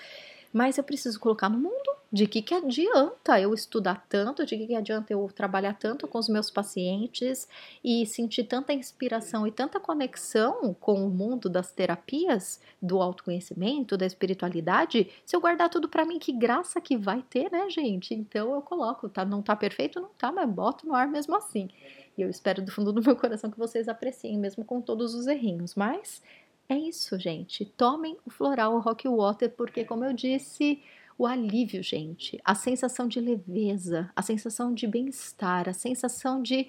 Mas 0.55 0.79
eu 0.79 0.85
preciso 0.85 1.19
colocar 1.19 1.49
no 1.49 1.59
mundo 1.59 1.97
de 2.13 2.29
que, 2.29 2.41
que 2.41 2.55
adianta 2.55 3.41
eu 3.41 3.53
estudar 3.53 4.07
tanto, 4.09 4.47
de 4.47 4.57
que, 4.57 4.69
que 4.69 4.75
adianta 4.77 5.13
eu 5.13 5.29
trabalhar 5.35 5.75
tanto 5.75 6.07
com 6.07 6.17
os 6.17 6.29
meus 6.29 6.49
pacientes 6.49 7.49
e 7.83 8.07
sentir 8.07 8.45
tanta 8.45 8.73
inspiração 8.73 9.49
e 9.49 9.51
tanta 9.51 9.81
conexão 9.81 10.73
com 10.75 11.05
o 11.05 11.11
mundo 11.11 11.49
das 11.49 11.73
terapias, 11.73 12.61
do 12.81 13.03
autoconhecimento, 13.03 13.97
da 13.97 14.07
espiritualidade, 14.07 15.11
se 15.27 15.35
eu 15.35 15.41
guardar 15.41 15.69
tudo 15.69 15.89
para 15.89 16.05
mim, 16.05 16.21
que 16.21 16.31
graça 16.31 16.81
que 16.81 16.97
vai 16.97 17.21
ter, 17.29 17.51
né, 17.51 17.69
gente? 17.69 18.15
Então 18.15 18.55
eu 18.55 18.63
coloco, 18.63 19.09
tá? 19.09 19.25
Não 19.25 19.43
tá 19.43 19.57
perfeito, 19.57 20.01
não 20.01 20.11
tá, 20.17 20.31
mas 20.31 20.49
boto 20.49 20.87
no 20.87 20.95
ar 20.95 21.09
mesmo 21.09 21.35
assim. 21.35 21.69
E 22.17 22.23
eu 22.23 22.31
espero 22.31 22.63
do 22.63 22.71
fundo 22.71 22.93
do 22.93 23.03
meu 23.03 23.17
coração 23.17 23.51
que 23.51 23.59
vocês 23.59 23.89
apreciem, 23.89 24.39
mesmo 24.39 24.65
com 24.65 24.81
todos 24.81 25.15
os 25.15 25.27
errinhos. 25.27 25.75
Mas 25.75 26.23
é 26.69 26.77
isso, 26.77 27.19
gente. 27.19 27.65
Tomem 27.65 28.17
o 28.25 28.31
floral 28.31 28.75
o 28.75 28.81
rock 28.81 29.07
water, 29.09 29.51
porque, 29.51 29.85
como 29.85 30.05
eu 30.05 30.13
disse, 30.13 30.83
o 31.19 31.27
alívio, 31.27 31.83
gente, 31.83 32.41
a 32.45 32.55
sensação 32.55 33.07
de 33.07 33.21
leveza, 33.21 34.11
a 34.17 34.23
sensação 34.23 34.73
de 34.75 34.87
bem-estar, 34.87 35.69
a 35.69 35.73
sensação 35.73 36.43
de 36.43 36.69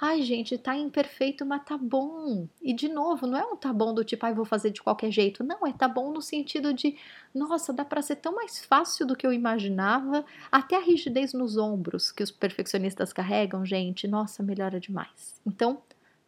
ai, 0.00 0.22
gente, 0.22 0.58
tá 0.58 0.76
imperfeito, 0.76 1.46
mas 1.46 1.64
tá 1.64 1.78
bom. 1.78 2.48
E 2.60 2.74
de 2.74 2.88
novo, 2.88 3.26
não 3.26 3.38
é 3.38 3.44
um 3.44 3.56
tá 3.56 3.72
bom 3.72 3.94
do 3.94 4.04
tipo, 4.04 4.26
ai, 4.26 4.34
vou 4.34 4.44
fazer 4.44 4.70
de 4.70 4.82
qualquer 4.82 5.10
jeito. 5.10 5.44
Não, 5.44 5.66
é 5.66 5.72
tá 5.72 5.88
bom 5.88 6.12
no 6.12 6.20
sentido 6.20 6.74
de, 6.74 6.96
nossa, 7.34 7.72
dá 7.72 7.84
para 7.84 8.02
ser 8.02 8.16
tão 8.16 8.34
mais 8.34 8.64
fácil 8.64 9.06
do 9.06 9.16
que 9.16 9.26
eu 9.26 9.32
imaginava. 9.32 10.24
Até 10.50 10.76
a 10.76 10.80
rigidez 10.80 11.32
nos 11.32 11.56
ombros 11.56 12.10
que 12.10 12.22
os 12.22 12.30
perfeccionistas 12.30 13.12
carregam, 13.12 13.64
gente, 13.64 14.08
nossa, 14.08 14.42
melhora 14.42 14.80
demais. 14.80 15.40
Então, 15.46 15.80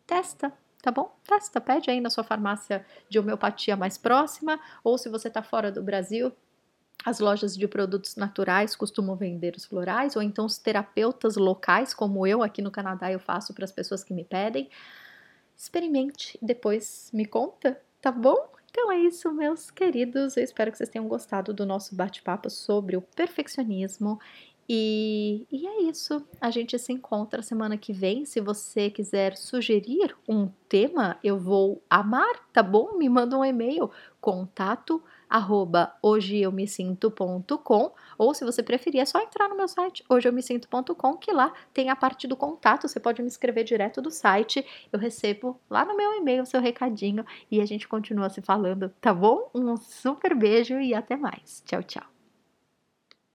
testa, 0.06 0.52
tá 0.86 0.92
bom? 0.92 1.12
Testa, 1.24 1.60
pede 1.60 1.90
aí 1.90 2.00
na 2.00 2.08
sua 2.08 2.22
farmácia 2.22 2.86
de 3.08 3.18
homeopatia 3.18 3.76
mais 3.76 3.98
próxima, 3.98 4.60
ou 4.84 4.96
se 4.96 5.08
você 5.08 5.28
tá 5.28 5.42
fora 5.42 5.72
do 5.72 5.82
Brasil, 5.82 6.32
as 7.04 7.18
lojas 7.18 7.56
de 7.56 7.66
produtos 7.66 8.14
naturais 8.14 8.76
costumam 8.76 9.16
vender 9.16 9.56
os 9.56 9.64
florais, 9.64 10.14
ou 10.14 10.22
então 10.22 10.46
os 10.46 10.58
terapeutas 10.58 11.34
locais, 11.34 11.92
como 11.92 12.24
eu 12.24 12.40
aqui 12.40 12.62
no 12.62 12.70
Canadá 12.70 13.10
eu 13.10 13.18
faço 13.18 13.52
para 13.52 13.64
as 13.64 13.72
pessoas 13.72 14.04
que 14.04 14.14
me 14.14 14.22
pedem. 14.22 14.70
Experimente, 15.56 16.38
depois 16.40 17.10
me 17.12 17.26
conta, 17.26 17.80
tá 18.00 18.12
bom? 18.12 18.48
Então 18.70 18.92
é 18.92 18.98
isso, 18.98 19.32
meus 19.32 19.72
queridos. 19.72 20.36
Eu 20.36 20.44
espero 20.44 20.70
que 20.70 20.78
vocês 20.78 20.88
tenham 20.88 21.08
gostado 21.08 21.52
do 21.52 21.66
nosso 21.66 21.96
bate-papo 21.96 22.48
sobre 22.48 22.96
o 22.96 23.02
perfeccionismo. 23.02 24.20
E, 24.68 25.46
e, 25.50 25.66
é 25.66 25.82
isso. 25.82 26.26
A 26.40 26.50
gente 26.50 26.78
se 26.78 26.92
encontra 26.92 27.42
semana 27.42 27.76
que 27.76 27.92
vem. 27.92 28.24
Se 28.24 28.40
você 28.40 28.90
quiser 28.90 29.36
sugerir 29.36 30.16
um 30.28 30.48
tema, 30.68 31.18
eu 31.22 31.38
vou 31.38 31.82
amar, 31.88 32.34
tá 32.52 32.62
bom? 32.62 32.96
Me 32.96 33.08
manda 33.08 33.38
um 33.38 33.44
e-mail, 33.44 33.90
contato 34.20 35.02
arroba 35.28 35.92
hojeeumesinto.com 36.02 37.92
ou 38.16 38.32
se 38.32 38.44
você 38.44 38.62
preferir 38.62 39.00
é 39.00 39.04
só 39.04 39.20
entrar 39.20 39.48
no 39.48 39.56
meu 39.56 39.66
site 39.66 40.04
hojeeumesinto.com 40.08 41.16
que 41.16 41.32
lá 41.32 41.52
tem 41.74 41.90
a 41.90 41.96
parte 41.96 42.28
do 42.28 42.36
contato, 42.36 42.88
você 42.88 43.00
pode 43.00 43.20
me 43.22 43.28
escrever 43.28 43.64
direto 43.64 44.00
do 44.00 44.10
site, 44.10 44.64
eu 44.92 44.98
recebo 44.98 45.60
lá 45.68 45.84
no 45.84 45.96
meu 45.96 46.14
e-mail 46.14 46.42
o 46.42 46.46
seu 46.46 46.60
recadinho 46.60 47.24
e 47.50 47.60
a 47.60 47.66
gente 47.66 47.88
continua 47.88 48.28
se 48.28 48.40
falando, 48.40 48.88
tá 49.00 49.12
bom? 49.12 49.50
Um 49.54 49.76
super 49.76 50.34
beijo 50.34 50.78
e 50.80 50.94
até 50.94 51.16
mais. 51.16 51.62
Tchau, 51.66 51.82
tchau. 51.82 52.15